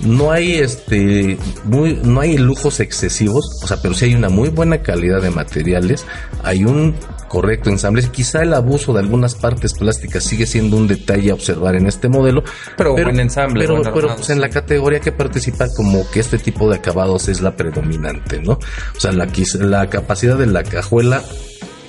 no 0.00 0.30
hay 0.30 0.56
este 0.56 1.38
muy 1.64 1.94
no 2.02 2.20
hay 2.20 2.36
lujos 2.36 2.80
excesivos, 2.80 3.60
o 3.62 3.66
sea, 3.66 3.80
pero 3.80 3.94
sí 3.94 4.06
hay 4.06 4.14
una 4.14 4.28
muy 4.28 4.50
buena 4.50 4.82
calidad 4.82 5.22
de 5.22 5.30
materiales, 5.30 6.04
hay 6.42 6.64
un 6.64 6.94
correcto 7.28 7.70
ensamble. 7.70 8.02
Quizá 8.10 8.42
el 8.42 8.54
abuso 8.54 8.92
de 8.92 9.00
algunas 9.00 9.34
partes 9.34 9.74
plásticas 9.74 10.24
sigue 10.24 10.46
siendo 10.46 10.76
un 10.76 10.86
detalle 10.86 11.30
a 11.30 11.34
observar 11.34 11.76
en 11.76 11.86
este 11.86 12.08
modelo. 12.08 12.42
Pero, 12.76 12.94
pero 12.94 13.06
buen 13.06 13.20
ensamble. 13.20 13.66
Pero, 13.66 13.82
pero 13.82 14.14
pues, 14.16 14.30
en 14.30 14.40
la 14.40 14.48
categoría 14.48 15.00
que 15.00 15.12
participa 15.12 15.68
como 15.74 16.08
que 16.10 16.20
este 16.20 16.38
tipo 16.38 16.68
de 16.70 16.76
acabados 16.76 17.28
es 17.28 17.40
la 17.40 17.56
predominante, 17.56 18.40
¿no? 18.40 18.52
O 18.52 19.00
sea, 19.00 19.12
la, 19.12 19.28
la 19.60 19.88
capacidad 19.88 20.36
de 20.36 20.46
la 20.46 20.62
cajuela 20.62 21.22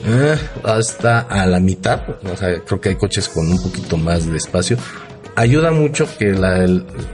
eh, 0.05 0.37
hasta 0.63 1.21
a 1.21 1.45
la 1.45 1.59
mitad. 1.59 2.01
O 2.31 2.35
sea, 2.37 2.59
creo 2.63 2.79
que 2.79 2.89
hay 2.89 2.95
coches 2.95 3.27
con 3.29 3.49
un 3.49 3.61
poquito 3.61 3.97
más 3.97 4.25
de 4.29 4.37
espacio. 4.37 4.77
Ayuda 5.37 5.71
mucho 5.71 6.07
que 6.17 6.31
la, 6.31 6.65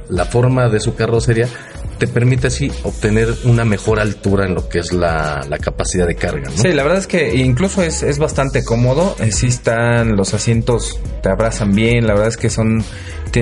la 0.08 0.24
forma 0.24 0.70
de 0.70 0.80
su 0.80 0.96
carrocería 0.96 1.50
te 1.98 2.08
permite 2.08 2.48
así 2.48 2.72
obtener 2.84 3.28
una 3.44 3.66
mejor 3.66 4.00
altura 4.00 4.46
en 4.46 4.56
lo 4.56 4.70
que 4.70 4.80
es 4.80 4.94
la, 4.94 5.46
la 5.50 5.58
capacidad 5.58 6.08
de 6.08 6.16
carga. 6.16 6.50
¿no? 6.50 6.58
Sí, 6.58 6.72
la 6.72 6.84
verdad 6.84 7.00
es 7.00 7.08
que 7.08 7.36
incluso 7.36 7.84
es, 7.84 8.02
es 8.02 8.20
bastante 8.20 8.64
cómodo. 8.64 9.16
Eh, 9.20 9.34
sí 9.34 9.48
están 9.48 10.16
los 10.16 10.34
asientos, 10.34 11.00
te 11.22 11.30
abrazan 11.30 11.74
bien. 11.74 12.08
La 12.08 12.14
verdad 12.14 12.30
es 12.30 12.38
que 12.38 12.50
son 12.50 12.82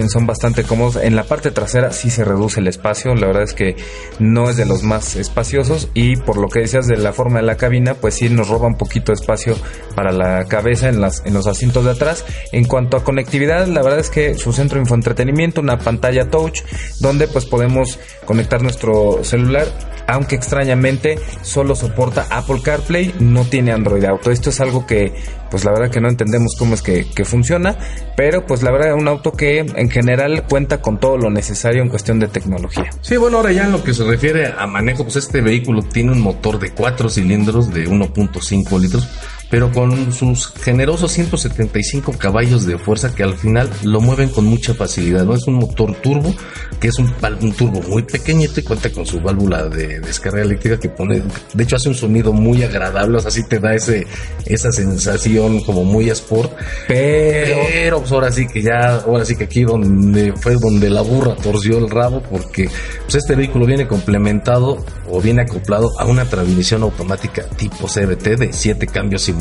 son 0.10 0.26
bastante 0.26 0.64
cómodos. 0.64 0.96
En 0.96 1.16
la 1.16 1.24
parte 1.26 1.52
trasera 1.52 1.92
sí 1.92 2.10
se 2.10 2.24
reduce 2.24 2.60
el 2.60 2.68
espacio. 2.68 3.14
La 3.16 3.28
verdad 3.28 3.44
es 3.44 3.54
que 3.54 3.76
no 4.20 4.50
es 4.50 4.58
de 4.58 4.66
los 4.66 4.84
más 4.84 5.16
espaciosos. 5.16 5.90
Y 5.94 6.16
por 6.16 6.38
lo 6.38 6.48
que 6.48 6.62
decías 6.62 6.88
de 6.88 6.98
la 6.98 7.12
forma 7.12 7.40
de 7.40 7.46
la 7.46 7.58
cabina, 7.58 7.96
pues 7.96 8.16
sí 8.16 8.30
nos 8.30 8.48
roba 8.48 8.68
un 8.68 8.78
poquito 8.78 9.12
de 9.12 9.16
espacio 9.16 9.56
para 9.96 10.12
la 10.12 10.46
cabeza 10.46 10.88
en, 10.88 11.02
las, 11.02 11.24
en 11.26 11.34
los 11.34 11.48
asientos 11.48 11.84
de 11.84 11.92
atrás. 11.92 12.26
En 12.52 12.66
cuanto 12.66 12.96
a 12.96 13.04
conectividad, 13.04 13.68
la 13.68 13.82
verdad 13.82 14.00
es 14.00 14.10
que 14.10 14.36
su 14.36 14.54
centro 14.54 14.76
de 14.76 14.84
infoentretenimiento, 14.84 15.62
una 15.62 15.78
pantalla 15.78 16.30
touch, 16.30 16.62
donde 17.00 17.28
pues 17.28 17.46
podemos 17.46 18.00
conectar 18.26 18.62
nuestro 18.62 19.24
celular 19.24 19.68
aunque 20.12 20.36
extrañamente 20.36 21.18
solo 21.42 21.74
soporta 21.74 22.28
Apple 22.30 22.62
CarPlay, 22.62 23.16
no 23.20 23.46
tiene 23.46 23.72
Android 23.72 24.04
Auto. 24.04 24.30
Esto 24.30 24.50
es 24.50 24.60
algo 24.60 24.86
que, 24.86 25.14
pues 25.50 25.64
la 25.64 25.72
verdad 25.72 25.90
que 25.90 26.02
no 26.02 26.10
entendemos 26.10 26.56
cómo 26.60 26.74
es 26.74 26.82
que, 26.82 27.06
funciona, 27.24 27.78
pero 28.18 28.46
pues 28.46 28.62
la 28.62 28.72
verdad 28.72 28.90
es 28.90 29.02
un 29.02 29.08
auto 29.08 29.32
que 29.32 29.60
en 29.60 29.90
general 29.90 30.44
cuenta 30.50 30.82
con 30.82 31.00
todo 31.00 31.18
lo 31.18 31.30
necesario 31.30 31.82
en 31.82 31.88
cuestión 31.88 32.20
de 32.20 32.28
tecnología. 32.28 32.90
Sí, 33.02 33.16
bueno, 33.16 33.38
ahora 33.38 33.52
ya 33.52 33.64
en 33.66 33.72
lo 33.72 33.84
que 33.84 33.94
se 33.94 34.04
refiere 34.04 34.54
a 34.58 34.68
manejo, 34.68 35.04
pues 35.04 35.16
este 35.16 35.40
vehículo 35.40 35.84
tiene 35.84 36.12
un 36.12 36.20
motor 36.20 36.60
de 36.60 36.72
4 36.72 37.10
cilindros 37.10 37.74
de 37.74 37.88
1.5 37.88 38.80
litros 38.82 39.08
pero 39.52 39.70
con 39.70 40.14
sus 40.14 40.48
generosos 40.48 41.12
175 41.12 42.14
caballos 42.18 42.66
de 42.66 42.78
fuerza 42.78 43.14
que 43.14 43.24
al 43.24 43.38
final 43.38 43.70
lo 43.84 44.00
mueven 44.00 44.30
con 44.30 44.46
mucha 44.46 44.74
facilidad. 44.74 45.26
No 45.26 45.36
es 45.36 45.46
un 45.46 45.56
motor 45.56 45.94
turbo, 45.96 46.34
que 46.80 46.88
es 46.88 46.98
un, 46.98 47.14
un 47.42 47.52
turbo 47.52 47.82
muy 47.82 48.04
pequeñito 48.04 48.62
y 48.62 48.64
cuenta 48.64 48.90
con 48.90 49.06
su 49.06 49.20
válvula 49.20 49.68
de 49.68 50.00
descarga 50.00 50.42
eléctrica 50.42 50.80
que 50.80 50.88
pone, 50.88 51.22
de 51.54 51.64
hecho 51.64 51.76
hace 51.76 51.90
un 51.90 51.96
sonido 51.96 52.32
muy 52.32 52.64
agradable, 52.64 53.18
o 53.18 53.20
sea, 53.20 53.30
sí 53.30 53.44
te 53.44 53.60
da 53.60 53.76
ese, 53.76 54.08
esa 54.46 54.72
sensación 54.72 55.62
como 55.64 55.84
muy 55.84 56.10
sport. 56.10 56.54
Pero, 56.88 58.00
pues 58.00 58.12
ahora 58.14 58.32
sí 58.32 58.48
que 58.48 58.62
ya, 58.62 59.02
ahora 59.06 59.26
sí 59.26 59.36
que 59.36 59.44
aquí 59.44 59.64
donde 59.64 60.32
fue 60.38 60.56
donde 60.56 60.90
la 60.90 61.02
burra 61.02 61.36
torció 61.36 61.78
el 61.78 61.90
rabo, 61.90 62.24
porque 62.24 62.70
pues 63.04 63.16
este 63.16 63.36
vehículo 63.36 63.66
viene 63.66 63.86
complementado 63.86 64.86
o 65.10 65.20
viene 65.20 65.42
acoplado 65.42 65.92
a 66.00 66.06
una 66.06 66.24
transmisión 66.24 66.84
automática 66.84 67.44
tipo 67.58 67.88
CBT 67.88 68.40
de 68.40 68.54
7 68.54 68.88
cambios 68.88 69.24
simultáneos 69.24 69.41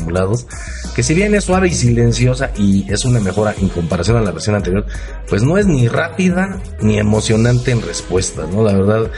que 0.95 1.03
si 1.03 1.13
bien 1.13 1.33
es 1.35 1.45
suave 1.45 1.67
y 1.67 1.73
silenciosa 1.73 2.51
y 2.57 2.91
es 2.91 3.05
una 3.05 3.19
mejora 3.19 3.55
en 3.57 3.69
comparación 3.69 4.17
a 4.17 4.21
la 4.21 4.31
versión 4.31 4.55
anterior, 4.55 4.85
pues 5.29 5.43
no 5.43 5.57
es 5.57 5.65
ni 5.65 5.87
rápida 5.87 6.59
ni 6.81 6.97
emocionante 6.97 7.71
en 7.71 7.81
respuesta, 7.81 8.45
¿no? 8.51 8.63
La 8.63 8.73
verdad, 8.73 9.11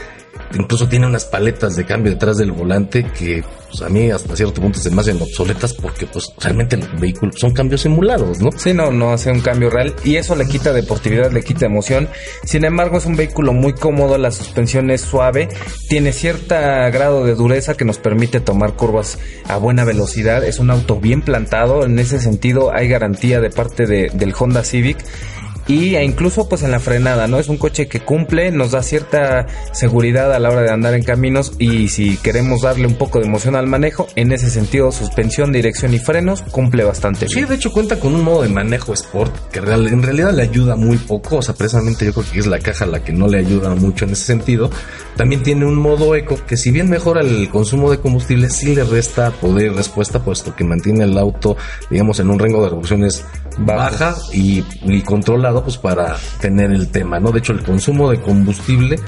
incluso 0.55 0.87
tiene 0.87 1.07
unas 1.07 1.25
paletas 1.25 1.75
de 1.75 1.85
cambio 1.85 2.11
detrás 2.11 2.37
del 2.37 2.51
volante 2.51 3.05
que 3.17 3.43
pues, 3.69 3.81
a 3.81 3.89
mí 3.89 4.11
hasta 4.11 4.35
cierto 4.35 4.61
punto 4.61 4.79
se 4.79 4.91
me 4.91 5.01
hacen 5.01 5.21
obsoletas 5.21 5.73
porque 5.73 6.05
pues 6.05 6.31
realmente 6.39 6.77
los 6.77 6.99
vehículos 6.99 7.35
son 7.39 7.51
cambios 7.51 7.81
simulados, 7.81 8.39
¿no? 8.39 8.51
Sí, 8.55 8.73
no, 8.73 8.91
no 8.91 9.13
hace 9.13 9.31
un 9.31 9.41
cambio 9.41 9.69
real 9.69 9.95
y 10.03 10.15
eso 10.15 10.35
le 10.35 10.45
quita 10.45 10.73
deportividad, 10.73 11.31
le 11.31 11.43
quita 11.43 11.65
emoción. 11.65 12.07
Sin 12.43 12.65
embargo, 12.65 12.97
es 12.97 13.05
un 13.05 13.15
vehículo 13.15 13.53
muy 13.53 13.73
cómodo, 13.73 14.17
la 14.17 14.31
suspensión 14.31 14.91
es 14.91 15.01
suave, 15.01 15.49
tiene 15.89 16.13
cierto 16.13 16.55
grado 16.55 17.25
de 17.25 17.35
dureza 17.35 17.75
que 17.75 17.85
nos 17.85 17.97
permite 17.97 18.39
tomar 18.39 18.73
curvas 18.73 19.17
a 19.47 19.57
buena 19.57 19.83
velocidad, 19.83 20.43
es 20.43 20.59
un 20.59 20.69
auto 20.69 20.99
bien 20.99 21.21
plantado, 21.21 21.83
en 21.85 21.97
ese 21.99 22.19
sentido 22.19 22.73
hay 22.73 22.87
garantía 22.87 23.39
de 23.39 23.49
parte 23.49 23.85
de, 23.85 24.11
del 24.13 24.33
Honda 24.37 24.63
Civic 24.63 24.97
y 25.67 25.95
e 25.95 26.03
incluso 26.03 26.49
pues 26.49 26.63
en 26.63 26.71
la 26.71 26.79
frenada, 26.79 27.27
¿no? 27.27 27.39
Es 27.39 27.49
un 27.49 27.57
coche 27.57 27.87
que 27.87 28.01
cumple, 28.01 28.51
nos 28.51 28.71
da 28.71 28.83
cierta 28.83 29.47
seguridad 29.71 30.33
a 30.33 30.39
la 30.39 30.49
hora 30.49 30.61
de 30.61 30.71
andar 30.71 30.93
en 30.93 31.03
caminos 31.03 31.53
y 31.59 31.87
si 31.87 32.17
queremos 32.17 32.61
darle 32.61 32.87
un 32.87 32.95
poco 32.95 33.19
de 33.19 33.27
emoción 33.27 33.55
al 33.55 33.67
manejo, 33.67 34.07
en 34.15 34.31
ese 34.31 34.49
sentido 34.49 34.91
suspensión, 34.91 35.51
dirección 35.51 35.93
y 35.93 35.99
frenos 35.99 36.41
cumple 36.43 36.83
bastante 36.83 37.25
bien. 37.25 37.39
Sí, 37.39 37.45
de 37.45 37.55
hecho 37.55 37.71
cuenta 37.71 37.99
con 37.99 38.13
un 38.15 38.23
modo 38.23 38.43
de 38.43 38.49
manejo 38.49 38.93
sport 38.93 39.33
que 39.51 39.59
en 39.59 40.03
realidad 40.03 40.33
le 40.33 40.43
ayuda 40.43 40.75
muy 40.75 40.97
poco, 40.97 41.37
o 41.37 41.41
sea, 41.41 41.55
precisamente 41.55 42.05
yo 42.05 42.13
creo 42.13 42.25
que 42.31 42.39
es 42.39 42.47
la 42.47 42.59
caja 42.59 42.85
la 42.85 43.03
que 43.03 43.13
no 43.13 43.27
le 43.27 43.39
ayuda 43.39 43.73
mucho 43.75 44.05
en 44.05 44.11
ese 44.11 44.25
sentido. 44.25 44.69
También 45.15 45.43
tiene 45.43 45.65
un 45.65 45.75
modo 45.75 46.15
eco 46.15 46.37
que 46.45 46.57
si 46.57 46.71
bien 46.71 46.89
mejora 46.89 47.21
el 47.21 47.49
consumo 47.49 47.91
de 47.91 47.99
combustible, 47.99 48.49
sí 48.49 48.75
le 48.75 48.83
resta 48.83 49.31
poder 49.31 49.67
y 49.67 49.69
respuesta 49.69 50.23
puesto 50.23 50.55
que 50.55 50.63
mantiene 50.63 51.03
el 51.03 51.17
auto, 51.17 51.55
digamos, 51.89 52.19
en 52.19 52.29
un 52.29 52.39
rango 52.39 52.63
de 52.63 52.69
revoluciones 52.69 53.23
baja 53.57 54.15
y, 54.31 54.63
y 54.83 55.01
controlado 55.01 55.63
pues 55.63 55.77
para 55.77 56.17
tener 56.39 56.71
el 56.71 56.89
tema, 56.89 57.19
¿no? 57.19 57.31
De 57.31 57.39
hecho, 57.39 57.53
el 57.53 57.63
consumo 57.63 58.09
de 58.09 58.21
combustible 58.21 58.99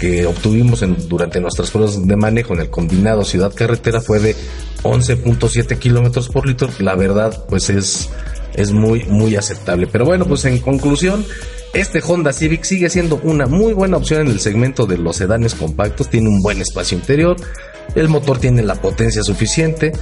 que 0.00 0.26
obtuvimos 0.26 0.82
en, 0.82 1.08
durante 1.08 1.40
nuestras 1.40 1.70
pruebas 1.70 2.06
de 2.06 2.16
manejo 2.16 2.54
en 2.54 2.60
el 2.60 2.70
combinado 2.70 3.24
ciudad-carretera 3.24 4.00
fue 4.00 4.18
de 4.18 4.36
11.7 4.82 5.78
kilómetros 5.78 6.28
por 6.28 6.46
litro. 6.46 6.68
La 6.78 6.94
verdad, 6.94 7.44
pues 7.48 7.70
es, 7.70 8.10
es 8.54 8.72
muy, 8.72 9.04
muy 9.04 9.36
aceptable. 9.36 9.86
Pero 9.86 10.04
bueno, 10.04 10.26
pues 10.26 10.44
en 10.44 10.58
conclusión, 10.58 11.24
este 11.72 12.02
Honda 12.06 12.32
Civic 12.32 12.64
sigue 12.64 12.90
siendo 12.90 13.20
una 13.22 13.46
muy 13.46 13.72
buena 13.72 13.96
opción 13.96 14.22
en 14.22 14.28
el 14.28 14.40
segmento 14.40 14.86
de 14.86 14.98
los 14.98 15.16
sedanes 15.16 15.54
compactos. 15.54 16.08
Tiene 16.08 16.28
un 16.28 16.42
buen 16.42 16.60
espacio 16.60 16.98
interior, 16.98 17.36
el 17.94 18.08
motor 18.08 18.38
tiene 18.38 18.62
la 18.62 18.74
potencia 18.76 19.22
suficiente, 19.22 19.92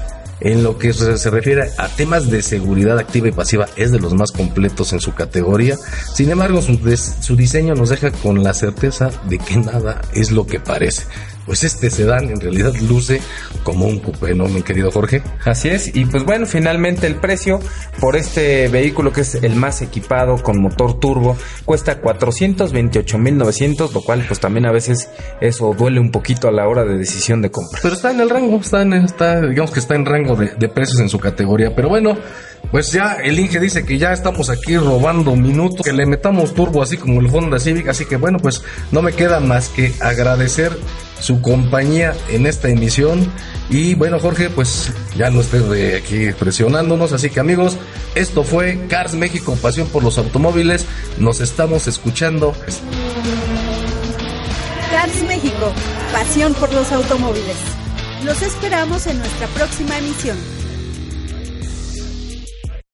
en 0.45 0.63
lo 0.63 0.77
que 0.77 0.93
se 0.93 1.31
refiere 1.31 1.71
a 1.79 1.89
temas 1.89 2.29
de 2.31 2.43
seguridad 2.43 2.99
activa 2.99 3.29
y 3.29 3.33
pasiva, 3.33 3.69
es 3.77 3.93
de 3.93 4.01
los 4.01 4.15
más 4.15 4.33
completos 4.33 4.93
en 4.93 5.01
su 5.01 5.15
categoría. 5.15 5.77
Sin 6.15 6.31
embargo, 6.31 6.61
su, 6.61 6.79
su 7.21 7.37
diseño 7.37 7.75
nos 7.75 7.91
deja 7.91 8.11
con 8.11 8.43
la 8.43 8.53
certeza 8.53 9.11
de 9.29 9.39
que 9.39 9.57
nada 9.57 10.01
es 10.13 10.33
lo 10.33 10.47
que 10.47 10.59
parece 10.61 11.05
pues 11.47 11.65
este 11.65 11.91
sedán 11.91 12.31
en 12.31 12.41
realidad 12.41 12.73
luce 12.89 13.21
como 13.63 13.87
un 13.87 13.99
coupé, 13.99 14.35
¿no, 14.35 14.47
mi 14.49 14.63
querido 14.63 14.91
Jorge? 14.91 15.23
Así 15.45 15.69
es, 15.69 15.95
y 15.95 16.05
pues 16.05 16.25
bueno, 16.25 16.47
finalmente 16.47 17.07
el 17.07 17.17
precio 17.17 17.61
por 18.01 18.17
este 18.17 18.69
vehículo 18.69 19.13
que 19.13 19.23
es 19.23 19.35
el 19.37 19.57
más 19.57 19.83
equipado 19.83 20.43
con 20.43 20.61
motor 20.61 20.99
turbo 20.99 21.37
cuesta 21.65 22.01
428.900, 22.01 23.93
lo 23.93 24.03
cual 24.03 24.25
pues 24.27 24.41
también 24.41 24.67
a 24.67 24.73
veces 24.73 25.11
eso 25.41 25.75
duele 25.77 26.01
un 26.01 26.11
poquito 26.11 26.49
a 26.49 26.53
la 26.53 26.69
hora 26.69 26.85
de 26.85 26.97
decisión 26.97 27.43
de 27.43 27.51
compra. 27.51 27.81
Pero 27.83 27.95
está 27.95 28.11
en 28.11 28.21
el 28.21 28.31
rango, 28.31 28.57
está, 28.57 28.83
en, 28.83 28.93
está 28.95 29.41
digamos 29.41 29.71
que 29.71 29.81
está 29.81 29.95
en 29.95 30.07
rango 30.07 30.37
de, 30.37 30.55
de 30.55 30.69
precios 30.69 31.01
en 31.01 31.09
su 31.09 31.19
categoría, 31.19 31.75
pero 31.75 31.89
bueno, 31.89 32.17
pues 32.71 32.93
ya 32.93 33.17
el 33.23 33.39
Inge 33.39 33.61
dice 33.61 33.85
que 33.85 33.99
ya 33.99 34.13
estamos 34.13 34.49
aquí 34.49 34.77
robando 34.77 35.37
minutos, 35.37 35.85
que 35.85 35.93
le 35.93 36.07
metamos 36.07 36.55
turbo 36.55 36.83
así 36.83 36.97
como 36.97 37.21
el 37.21 37.27
Honda 37.27 37.59
Civic, 37.59 37.89
así 37.89 38.07
que 38.07 38.17
bueno, 38.17 38.39
pues 38.39 38.63
no 38.93 39.03
me 39.03 39.13
queda 39.13 39.41
más 39.41 39.69
que 39.69 39.93
agradecer 40.01 40.73
su 41.23 41.41
compañía 41.41 42.15
en 42.31 42.47
esta 42.47 42.69
emisión. 42.69 43.31
Y 43.71 43.95
bueno, 43.95 44.19
Jorge, 44.19 44.51
pues 44.51 44.91
ya 45.17 45.31
no 45.31 45.41
estés 45.41 45.69
de 45.71 45.97
aquí 45.97 46.33
presionándonos. 46.33 47.13
Así 47.13 47.31
que 47.31 47.41
amigos, 47.41 47.77
esto 48.15 48.43
fue 48.43 48.87
Cars 48.89 49.15
México, 49.15 49.57
pasión 49.63 49.87
por 49.89 50.03
los 50.03 50.19
automóviles. 50.19 50.85
Nos 51.19 51.41
estamos 51.41 51.87
escuchando. 51.87 52.55
Cars 54.91 55.23
México, 55.27 55.73
pasión 56.13 56.55
por 56.55 56.73
los 56.75 56.91
automóviles. 56.93 57.57
Los 58.25 58.43
esperamos 58.43 59.07
en 59.07 59.19
nuestra 59.19 59.47
próxima 59.49 59.99
emisión. 59.99 60.62